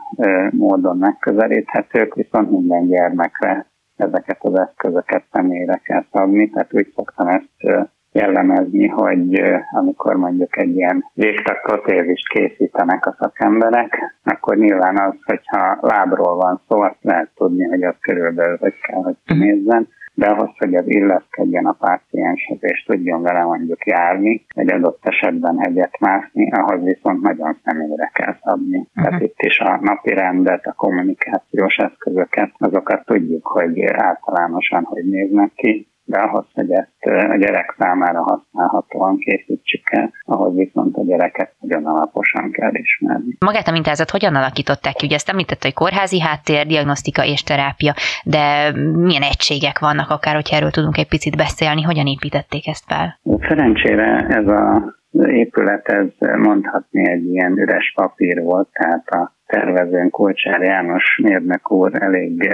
módon 0.51 0.97
megközelíthetők, 0.97 2.15
viszont 2.15 2.51
minden 2.51 2.87
gyermekre 2.87 3.65
ezeket 3.95 4.37
az 4.39 4.59
eszközöket 4.59 5.23
személyre 5.31 5.81
kell 5.83 6.05
szabni, 6.11 6.49
tehát 6.49 6.73
úgy 6.73 6.91
szoktam 6.95 7.27
ezt 7.27 7.87
jellemezni, 8.11 8.87
hogy 8.87 9.41
amikor 9.71 10.15
mondjuk 10.15 10.57
egy 10.57 10.75
ilyen 10.75 11.05
végtag 11.13 11.61
protézist 11.61 12.27
készítenek 12.27 13.05
a 13.05 13.15
szakemberek, 13.19 14.19
akkor 14.23 14.57
nyilván 14.57 14.97
az, 14.97 15.15
hogyha 15.25 15.77
lábról 15.81 16.35
van 16.35 16.61
szó, 16.67 16.81
azt 16.81 17.01
lehet 17.01 17.29
tudni, 17.35 17.63
hogy 17.63 17.83
az 17.83 17.95
körülbelül 17.99 18.57
hogy 18.57 18.73
kell, 18.81 19.01
hogy 19.01 19.15
mhm. 19.25 19.39
nézzen, 19.39 19.87
de 20.17 20.25
ahhoz, 20.25 20.49
hogy 20.57 20.75
az 20.75 20.87
illeszkedjen 20.87 21.65
a 21.65 21.71
pácienshez, 21.71 22.57
és 22.59 22.83
tudjon 22.83 23.21
vele 23.21 23.43
mondjuk 23.43 23.85
járni, 23.85 24.45
egy 24.47 24.71
adott 24.71 25.05
esetben 25.05 25.57
hegyet 25.57 25.99
mászni, 25.99 26.51
ahhoz 26.51 26.83
viszont 26.83 27.21
nagyon 27.21 27.57
személyre 27.63 28.11
kell 28.13 28.35
szabni. 28.43 28.77
Uh-huh. 28.77 29.03
Tehát 29.03 29.21
itt 29.21 29.41
is 29.41 29.59
a 29.59 29.79
napi 29.81 30.13
rendet, 30.13 30.65
a 30.65 30.73
kommunikációs 30.73 31.75
eszközöket, 31.75 32.51
azokat 32.57 33.05
tudjuk, 33.05 33.47
hogy 33.47 33.81
általánosan 33.81 34.83
hogy 34.83 35.05
néznek 35.05 35.51
ki, 35.55 35.87
de 36.07 36.17
ahhoz, 36.19 36.45
hogy 36.53 36.71
ezt 36.71 37.29
a 37.29 37.35
gyerek 37.35 37.75
számára 37.77 38.21
használhatóan 38.21 39.17
készítsük 39.17 39.81
el, 39.91 40.11
ahhoz 40.25 40.55
viszont 40.55 40.95
a 40.95 41.03
gyereket 41.03 41.53
nagyon 41.59 41.85
alaposan 41.85 42.51
kell 42.51 42.73
ismerni. 42.73 43.37
Magát 43.45 43.67
a 43.67 43.71
mintázat 43.71 44.09
hogyan 44.09 44.35
alakították 44.35 44.93
ki? 44.93 45.05
Ugye 45.05 45.15
ezt 45.15 45.29
említette, 45.29 45.67
hogy 45.67 45.73
kórházi 45.73 46.19
háttér, 46.19 46.65
diagnosztika 46.67 47.25
és 47.25 47.43
terápia, 47.43 47.93
de 48.23 48.71
milyen 48.95 49.21
egységek 49.21 49.79
vannak, 49.79 50.09
akár 50.09 50.35
hogyha 50.35 50.55
erről 50.55 50.71
tudunk 50.71 50.97
egy 50.97 51.07
picit 51.07 51.37
beszélni, 51.37 51.81
hogyan 51.81 52.05
építették 52.05 52.67
ezt 52.67 52.85
fel? 52.87 53.19
Szerencsére 53.47 54.25
ez 54.29 54.47
a 54.47 54.95
épület, 55.25 55.87
ez 55.87 56.07
mondhatni 56.37 57.09
egy 57.09 57.25
ilyen 57.25 57.57
üres 57.57 57.93
papír 57.95 58.41
volt, 58.41 58.67
tehát 58.71 59.07
a 59.07 59.35
tervezőn 59.45 60.09
Kulcsár 60.09 60.61
János 60.61 61.19
mérnök 61.23 61.71
úr 61.71 61.91
elég 62.01 62.49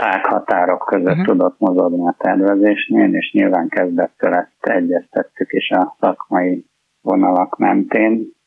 tághatárok 0.00 0.84
között 0.86 1.06
uh-huh. 1.06 1.24
tudott 1.24 1.58
mozogni 1.58 2.06
a 2.06 2.14
tervezésnél, 2.18 3.14
és 3.14 3.32
nyilván 3.32 3.68
kezdettől 3.68 4.34
ezt 4.34 4.56
egyeztettük 4.60 5.52
is 5.52 5.70
a 5.70 5.96
szakmai 6.00 6.64
vonalak 7.00 7.58
mentén. 7.58 8.38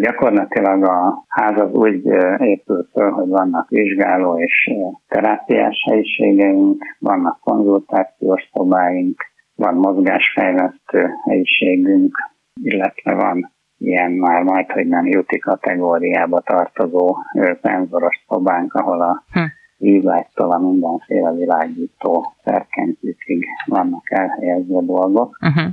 Gyakorlatilag 0.00 0.84
a 0.84 1.24
ház 1.28 1.58
az 1.60 1.72
úgy 1.72 2.04
épül 2.38 2.88
föl, 2.92 3.10
hogy 3.10 3.28
vannak 3.28 3.68
vizsgáló 3.68 4.38
és 4.38 4.70
terápiás 5.08 5.84
helyiségeink, 5.90 6.84
vannak 6.98 7.40
konzultációs 7.40 8.50
szobáink, 8.52 9.22
van 9.56 9.74
mozgásfejlesztő 9.74 11.08
helyiségünk, 11.28 12.16
illetve 12.62 13.14
van 13.14 13.52
ilyen 13.78 14.10
már 14.10 14.42
majd, 14.42 14.70
hogy 14.70 14.86
nem 14.86 15.06
juti 15.06 15.38
kategóriába 15.38 16.40
tartozó 16.40 17.16
penzoros 17.60 18.24
szobánk, 18.28 18.74
ahol 18.74 19.00
a 19.00 19.24
hm. 19.32 19.40
Vízlágytól 19.84 20.50
a 20.50 20.58
mindenféle 20.58 21.32
világító 21.32 22.34
szerkenyzőkig 22.44 23.46
vannak 23.66 24.10
elhelyezve 24.10 24.80
dolgok. 24.80 25.38
Uh-huh. 25.40 25.72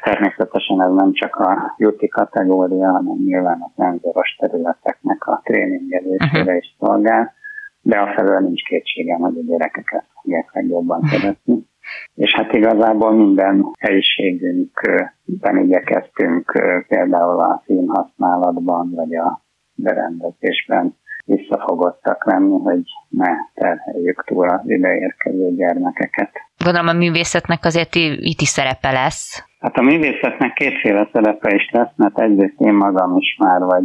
Természetesen 0.00 0.82
ez 0.82 0.92
nem 0.92 1.12
csak 1.12 1.36
a 1.36 1.74
juti 1.78 2.08
kategória, 2.08 2.90
hanem 2.90 3.16
nyilván 3.24 3.60
a 3.60 3.72
penzoros 3.76 4.36
területeknek 4.38 5.26
a 5.26 5.40
tréningelésére 5.44 6.40
uh-huh. 6.40 6.56
is 6.56 6.76
szolgál, 6.78 7.32
de 7.80 7.98
a 7.98 8.12
felől 8.14 8.40
nincs 8.40 8.62
kétségem, 8.62 9.20
hogy 9.20 9.38
a 9.38 9.46
gyerekeket 9.46 10.04
fogják 10.14 10.50
legjobban 10.52 11.02
szeretni 11.02 11.70
és 12.14 12.34
hát 12.34 12.52
igazából 12.52 13.12
minden 13.12 13.66
helyiségünkben 13.78 15.58
igyekeztünk 15.62 16.52
például 16.88 17.40
a 17.40 17.62
színhasználatban 17.66 18.90
vagy 18.94 19.14
a 19.14 19.42
berendezésben 19.74 20.96
visszafogottak 21.24 22.24
lenni, 22.26 22.58
hogy 22.58 22.82
ne 23.08 23.30
terheljük 23.54 24.24
túl 24.24 24.48
az 24.48 24.60
ideérkező 24.70 25.54
gyermekeket. 25.54 26.30
Gondolom 26.64 26.88
a 26.88 26.92
művészetnek 26.92 27.64
azért 27.64 27.94
itt 27.94 28.40
is 28.40 28.48
szerepe 28.48 28.92
lesz. 28.92 29.44
Hát 29.60 29.76
a 29.76 29.82
művészetnek 29.82 30.52
kétféle 30.52 31.08
szerepe 31.12 31.54
is 31.54 31.70
lesz, 31.72 31.92
mert 31.96 32.20
egyrészt 32.20 32.60
én 32.60 32.72
magam 32.74 33.16
is 33.16 33.36
már 33.38 33.60
vagy 33.60 33.84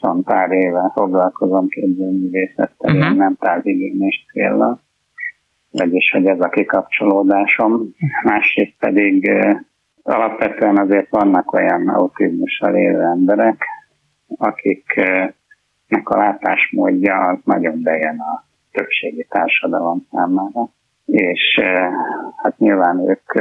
20 0.00 0.24
pár 0.24 0.50
éve 0.50 0.90
foglalkozom 0.94 1.68
képzőművészettel, 1.68 2.96
uh-huh. 2.96 3.16
nem 3.16 3.36
távigényes 3.36 4.26
célra 4.32 4.80
vagyis 5.72 6.10
hogy 6.10 6.26
ez 6.26 6.40
a 6.40 6.48
kikapcsolódásom. 6.48 7.94
Másrészt 8.24 8.74
pedig 8.78 9.30
alapvetően 10.02 10.76
azért 10.76 11.10
vannak 11.10 11.52
olyan 11.52 11.88
autizmussal 11.88 12.74
élő 12.74 13.00
emberek, 13.00 13.64
akiknek 15.92 16.08
a 16.08 16.18
látásmódja 16.18 17.14
az 17.28 17.38
nagyon 17.44 17.82
bejön 17.82 18.18
a 18.20 18.44
többségi 18.72 19.26
társadalom 19.28 20.06
számára. 20.10 20.68
És 21.04 21.60
hát 22.42 22.58
nyilván 22.58 23.08
ők 23.08 23.32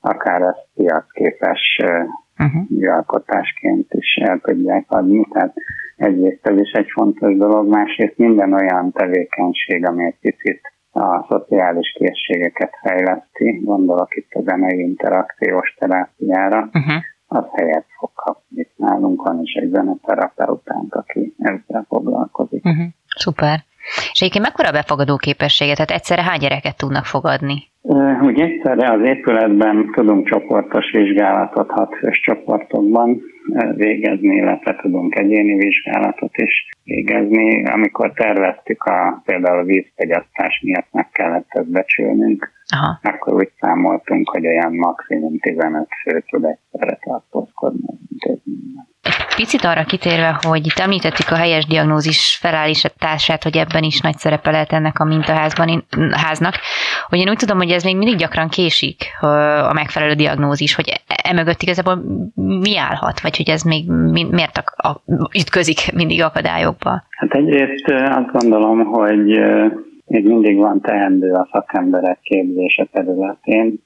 akár 0.00 0.40
ezt 0.40 0.66
piacképes 0.74 1.80
uh-huh. 2.38 2.68
műalkotásként 2.68 3.92
is 3.92 4.14
el 4.14 4.38
tudják 4.38 4.84
adni. 4.88 5.26
Tehát 5.32 5.54
egyrészt 5.96 6.46
ez 6.46 6.60
is 6.60 6.70
egy 6.70 6.90
fontos 6.90 7.36
dolog, 7.36 7.68
másrészt 7.68 8.16
minden 8.18 8.52
olyan 8.52 8.92
tevékenység, 8.92 9.86
ami 9.86 10.04
egy 10.04 10.18
picit 10.20 10.60
a 10.92 11.26
szociális 11.28 11.92
készségeket 11.98 12.72
fejleszti, 12.82 13.60
gondolok 13.64 14.16
itt 14.16 14.32
a 14.32 14.42
zenei 14.42 14.80
interakciós 14.80 15.74
terápiára, 15.78 16.58
uh-huh. 16.58 17.02
az 17.26 17.44
helyet 17.52 17.86
fog 17.98 18.10
kapni. 18.14 18.68
Nálunk 18.76 19.22
van 19.22 19.40
is 19.42 19.52
egy 19.52 19.70
foglalkozik. 19.70 20.65
Uh-huh. 22.66 22.86
Szuper. 23.16 23.64
És 24.12 24.20
egyébként 24.20 24.44
mekkora 24.44 24.68
a 24.68 24.72
befogadó 24.72 25.16
képessége? 25.16 25.74
Tehát 25.74 25.90
egyszerre 25.90 26.22
hány 26.22 26.38
gyereket 26.38 26.76
tudnak 26.76 27.04
fogadni? 27.04 27.58
Úgy 28.22 28.40
egyszerre 28.40 28.92
az 28.92 29.00
épületben 29.04 29.90
tudunk 29.94 30.28
csoportos 30.28 30.90
vizsgálatot 30.90 31.70
hat 31.70 31.94
fős 31.94 32.20
csoportokban 32.20 33.20
végezni, 33.74 34.34
illetve 34.36 34.76
tudunk 34.82 35.14
egyéni 35.14 35.54
vizsgálatot 35.54 36.36
is 36.36 36.68
végezni. 36.84 37.64
Amikor 37.64 38.12
terveztük 38.12 38.82
a 38.84 39.22
például 39.24 39.58
a 39.58 39.64
vízfogyasztás 39.64 40.60
miatt 40.62 40.88
meg 40.92 41.08
kellett 41.10 41.46
ezt 41.48 41.70
becsülnünk, 41.70 42.50
Aha. 42.68 42.98
akkor 43.02 43.34
úgy 43.34 43.50
számoltunk, 43.60 44.28
hogy 44.30 44.46
olyan 44.46 44.74
maximum 44.74 45.38
15 45.38 45.88
fő 46.02 46.24
tud 46.30 46.44
egyszerre 46.44 46.98
tartózkodni 47.04 47.86
az 47.86 47.98
intézményben. 48.10 48.88
Picit 49.36 49.64
arra 49.64 49.84
kitérve, 49.84 50.38
hogy 50.40 50.66
itt 50.66 50.78
említettük 50.78 51.30
a 51.30 51.36
helyes 51.36 51.64
diagnózis 51.64 52.38
felállítását, 52.40 53.42
hogy 53.42 53.56
ebben 53.56 53.82
is 53.82 54.00
nagy 54.00 54.16
szerepe 54.16 54.50
lehet 54.50 54.72
ennek 54.72 54.98
a 54.98 55.04
mintaházban, 55.04 55.84
háznak, 56.10 56.54
hogy 57.08 57.18
én 57.18 57.28
úgy 57.28 57.36
tudom, 57.36 57.56
hogy 57.56 57.70
ez 57.70 57.84
még 57.84 57.96
mindig 57.96 58.16
gyakran 58.16 58.48
késik 58.48 59.02
a 59.70 59.72
megfelelő 59.72 60.14
diagnózis, 60.14 60.74
hogy 60.74 61.00
emögött 61.22 61.62
igazából 61.62 62.02
mi 62.34 62.78
állhat, 62.78 63.20
vagy 63.20 63.36
hogy 63.36 63.48
ez 63.48 63.62
még 63.62 63.90
miért 64.30 64.56
a, 64.56 64.88
a, 64.88 65.02
ütközik 65.38 65.92
mindig 65.94 66.22
akadályokba? 66.22 67.02
Hát 67.10 67.34
egyrészt 67.34 67.88
azt 67.88 68.32
gondolom, 68.32 68.84
hogy 68.84 69.26
még 70.06 70.26
mindig 70.26 70.56
van 70.56 70.80
teendő 70.80 71.32
a 71.32 71.48
szakemberek 71.52 72.18
képzése 72.22 72.88
területén, 72.92 73.85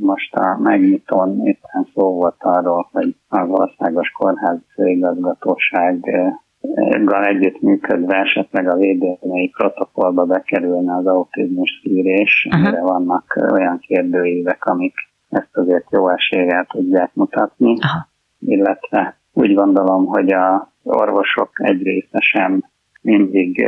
most 0.00 0.34
a 0.34 0.58
megnyitón 0.62 1.46
éppen 1.46 1.88
szó 1.94 2.14
volt 2.14 2.36
arról, 2.38 2.88
hogy 2.92 3.16
az 3.28 3.48
Országos 3.48 4.10
Kórház 4.10 4.58
főigazgatósággal 4.74 7.24
együttműködve 7.24 8.16
esetleg 8.16 8.68
a 8.68 8.76
védelmei 8.76 9.48
protokollba 9.48 10.24
bekerülne 10.24 10.96
az 10.96 11.06
autizmus 11.06 11.80
szűrés, 11.82 12.46
uh-huh. 12.48 12.66
amire 12.66 12.82
vannak 12.82 13.48
olyan 13.52 13.78
kérdőívek, 13.78 14.64
amik 14.64 14.94
ezt 15.30 15.56
azért 15.56 15.86
jó 15.90 16.08
eséllyel 16.08 16.66
tudják 16.68 17.10
mutatni, 17.14 17.72
uh-huh. 17.72 18.02
illetve 18.38 19.16
úgy 19.32 19.54
gondolom, 19.54 20.06
hogy 20.06 20.32
a 20.32 20.72
orvosok 20.82 21.50
egy 21.54 21.82
része 21.82 22.20
sem 22.20 22.64
mindig 23.00 23.66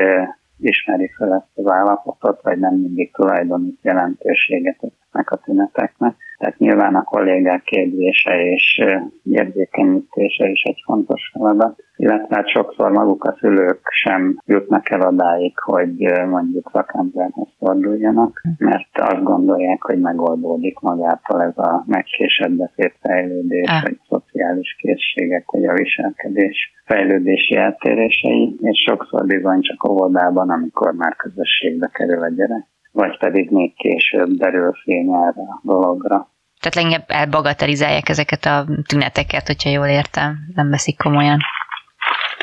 ismeri 0.59 1.11
fel 1.17 1.35
ezt 1.35 1.67
az 1.67 1.73
állapotot, 1.73 2.43
vagy 2.43 2.59
nem 2.59 2.75
mindig 2.75 3.13
tulajdonít 3.13 3.79
jelentőséget 3.83 4.77
ezeknek 4.81 5.31
a 5.31 5.37
tüneteknek. 5.37 6.15
Tehát 6.39 6.59
nyilván 6.59 6.95
a 6.95 7.03
kollégák 7.03 7.63
képzése 7.63 8.45
és 8.45 8.85
érzékenyítése 9.23 10.49
is 10.49 10.63
egy 10.63 10.83
fontos 10.85 11.31
feladat, 11.33 11.83
illetve 11.97 12.37
hát 12.37 12.49
sokszor 12.49 12.91
maguk 12.91 13.25
a 13.25 13.37
szülők 13.41 13.81
sem 13.91 14.39
jutnak 14.47 14.91
el 14.91 15.01
odáig, 15.01 15.59
hogy 15.59 15.97
mondjuk 16.29 16.71
szakemberhez 16.73 17.49
forduljanak, 17.59 18.43
mert 18.59 18.89
azt 18.93 19.23
gondolják, 19.23 19.83
hogy 19.83 20.01
megoldódik 20.01 20.79
magától 20.79 21.43
ez 21.43 21.59
a 21.59 21.85
megkésett 21.87 22.53
beszédfejlődés, 22.53 23.69
ah. 23.69 23.83
vagy 23.83 23.99
szociális 24.37 24.77
készségek, 24.79 25.45
vagy 25.51 25.65
a 25.65 25.73
viselkedés 25.73 26.73
fejlődési 26.85 27.57
eltérései, 27.57 28.57
és 28.61 28.85
sokszor 28.89 29.27
bizony 29.27 29.61
csak 29.61 29.89
óvodában, 29.89 30.51
amikor 30.51 30.93
már 30.93 31.17
közösségbe 31.17 31.91
kerül 31.93 32.23
a 32.23 32.29
gyerek 32.29 32.67
vagy 32.93 33.19
pedig 33.19 33.51
még 33.51 33.75
később 33.75 34.29
derül 34.29 34.73
fény 34.83 35.13
erre 35.13 35.41
a 35.41 35.61
dologra. 35.63 36.29
Tehát 36.61 36.75
leginkább 36.75 37.05
elbagatelizálják 37.07 38.09
ezeket 38.09 38.45
a 38.45 38.65
tüneteket, 38.87 39.47
hogyha 39.47 39.71
jól 39.71 39.87
értem, 39.87 40.37
nem 40.55 40.71
veszik 40.71 40.97
komolyan. 40.97 41.39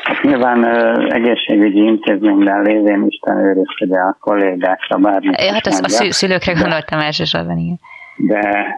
Hát 0.04 0.22
nyilván 0.22 0.64
egészségügyi 1.12 1.82
intézményben 1.82 2.62
lévén 2.62 3.04
Isten 3.08 3.36
őrizkedje 3.36 4.00
a 4.00 4.16
kollégákra 4.20 4.98
bármit 4.98 5.40
ja, 5.40 5.52
Hát 5.52 5.66
az, 5.66 5.80
a 5.82 6.12
szülőkre 6.12 6.52
gondoltam 6.52 6.98
elsősorban, 6.98 7.58
igen. 7.58 7.80
De 8.16 8.76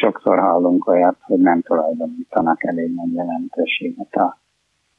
sokszor 0.00 0.38
hallunk 0.38 0.88
olyat, 0.88 1.16
hogy 1.20 1.38
nem 1.38 1.60
tulajdonítanak 1.60 2.64
elég 2.64 2.94
nagy 2.94 3.12
jelentőséget 3.14 4.14
a, 4.14 4.38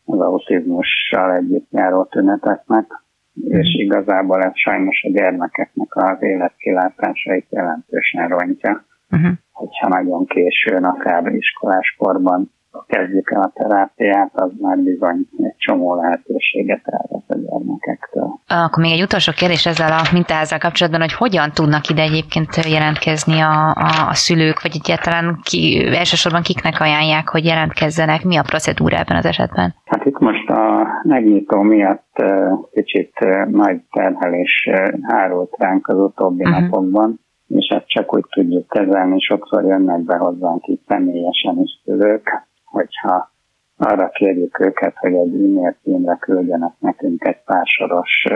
az 0.05 0.19
autizmussal 0.19 1.35
együtt 1.35 1.67
járó 1.71 2.03
tüneteknek 2.03 3.03
és 3.33 3.75
igazából 3.79 4.43
ez 4.43 4.51
sajnos 4.53 5.03
a 5.03 5.09
gyermekeknek 5.11 5.95
az 5.95 6.17
életkilátásait 6.19 7.47
jelentősen 7.49 8.27
rontja, 8.27 8.85
uh-huh. 9.11 9.31
hogyha 9.51 9.87
nagyon 9.87 10.25
későn, 10.25 10.83
akár 10.83 11.25
iskoláskorban 11.25 12.51
kezdjük 12.87 13.31
el 13.31 13.41
a 13.41 13.51
terápiát, 13.53 14.31
az 14.33 14.51
már 14.59 14.77
bizony 14.77 15.27
egy 15.37 15.55
csomó 15.57 15.95
lehetőséget 15.95 16.81
elvesz 16.85 17.27
a 17.27 17.35
gyermekektől. 17.35 18.39
Akkor 18.47 18.83
még 18.83 18.91
egy 18.91 19.01
utolsó 19.01 19.31
kérdés 19.35 19.65
ezzel 19.65 19.91
a 19.91 20.01
mintázzal 20.13 20.59
kapcsolatban, 20.59 21.01
hogy 21.01 21.13
hogyan 21.13 21.51
tudnak 21.53 21.89
ide 21.89 22.01
egyébként 22.01 22.65
jelentkezni 22.69 23.39
a, 23.39 23.67
a, 23.67 24.07
a 24.09 24.13
szülők, 24.13 24.61
vagy 24.61 24.75
egyáltalán 24.83 25.39
ki, 25.43 25.85
elsősorban 25.85 26.41
kiknek 26.41 26.79
ajánlják, 26.79 27.29
hogy 27.29 27.45
jelentkezzenek, 27.45 28.23
mi 28.23 28.37
a 28.37 28.49
procedúra 28.51 28.97
ebben 28.97 29.17
az 29.17 29.25
esetben? 29.25 29.75
Hát 29.85 30.05
itt 30.05 30.19
most 30.19 30.49
a 30.49 30.87
megnyitó 31.03 31.61
miatt 31.61 32.23
kicsit 32.71 33.13
nagy 33.47 33.81
terhelés 33.91 34.69
hárult 35.01 35.55
ránk 35.57 35.87
az 35.87 35.97
utóbbi 35.97 36.43
uh-huh. 36.43 36.61
napokban, 36.61 37.19
és 37.47 37.67
ezt 37.67 37.87
csak 37.87 38.15
úgy 38.15 38.25
tudjuk 38.29 38.67
kezelni, 38.67 39.19
sokszor 39.19 39.63
jönnek 39.63 40.01
be 40.01 40.17
hozzánk 40.17 40.67
itt 40.67 40.81
személyesen 40.87 41.57
is 41.61 41.81
szülők, 41.85 42.29
hogyha 42.73 43.31
arra 43.77 44.09
kérjük 44.09 44.59
őket, 44.59 44.97
hogy 44.97 45.13
egy 45.13 45.33
e-mail 45.33 45.75
címre 45.83 46.17
küldjenek 46.19 46.73
nekünk 46.79 47.25
egy 47.25 47.43
pársoros 47.45 48.27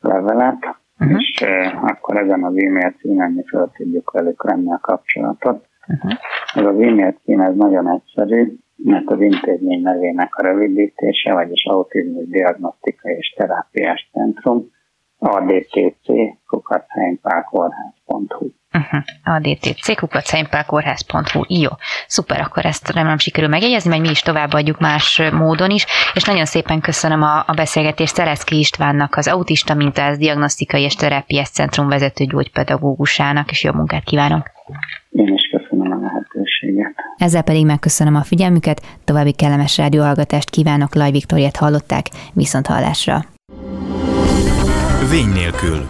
levelet, 0.00 0.76
uh-huh. 0.98 1.20
és 1.20 1.44
akkor 1.80 2.16
ezen 2.16 2.44
az 2.44 2.56
e-mail 2.56 2.94
címen 2.98 3.32
mi 3.32 3.42
fel 3.46 3.70
tudjuk 3.76 4.10
velük 4.10 4.42
venni 4.42 4.72
a 4.72 4.78
kapcsolatot. 4.80 5.66
Uh-huh. 5.88 6.12
Ez 6.54 6.64
az 6.64 6.80
e-mail 6.80 7.14
cím 7.24 7.40
ez 7.40 7.54
nagyon 7.54 7.90
egyszerű, 7.90 8.56
mert 8.76 9.10
az 9.10 9.20
intézmény 9.20 9.82
nevének 9.82 10.34
a 10.34 10.42
rövidítése, 10.42 11.32
vagyis 11.32 11.64
Autizmus 11.64 12.28
Diagnosztikai 12.28 13.14
és 13.14 13.34
Terápiás 13.36 14.10
Centrum, 14.12 14.72
ADTC, 15.24 16.06
kukacánypálkórház.hu. 16.46 18.46
Uh-huh. 18.72 19.02
ADTC, 19.24 19.96
kukacánypálkórház.hu. 19.96 21.44
Jó, 21.48 21.70
szuper, 22.06 22.40
akkor 22.40 22.64
ezt 22.64 22.92
remélem 22.92 23.18
sikerül 23.18 23.48
megjegyezni, 23.48 23.90
majd 23.90 24.02
mi 24.02 24.08
is 24.08 24.20
továbbadjuk 24.20 24.80
más 24.80 25.22
módon 25.32 25.70
is, 25.70 25.86
és 26.14 26.24
nagyon 26.24 26.44
szépen 26.44 26.80
köszönöm 26.80 27.22
a, 27.22 27.38
a 27.46 27.52
beszélgetést 27.56 28.14
Szereszki 28.14 28.58
Istvánnak, 28.58 29.16
az 29.16 29.28
Autista 29.28 29.74
Mintáz 29.74 30.18
Diagnosztikai 30.18 30.82
és 30.82 30.94
Terápiás 30.94 31.48
Centrum 31.48 31.88
vezető 31.88 32.24
gyógypedagógusának, 32.24 33.50
és 33.50 33.64
jó 33.64 33.72
munkát 33.72 34.04
kívánok! 34.04 34.50
Én 35.10 35.34
is 35.34 35.50
köszönöm 35.50 35.92
a 35.92 35.98
lehetőséget. 36.00 36.94
Ezzel 37.16 37.42
pedig 37.42 37.66
megköszönöm 37.66 38.14
a 38.14 38.22
figyelmüket, 38.22 38.82
további 39.04 39.32
kellemes 39.32 39.76
rádióhallgatást 39.76 40.50
kívánok, 40.50 40.94
Laj 40.94 41.10
Viktoriát 41.10 41.56
hallották, 41.56 42.06
viszont 42.32 42.66
hallásra! 42.66 43.32
Vény 45.10 45.28
nélkül. 45.28 45.88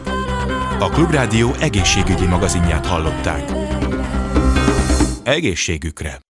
A 0.79 0.89
Klubrádió 0.89 1.55
egészségügyi 1.61 2.27
magazinját 2.27 2.87
hallották. 2.87 3.53
Egészségükre! 5.23 6.23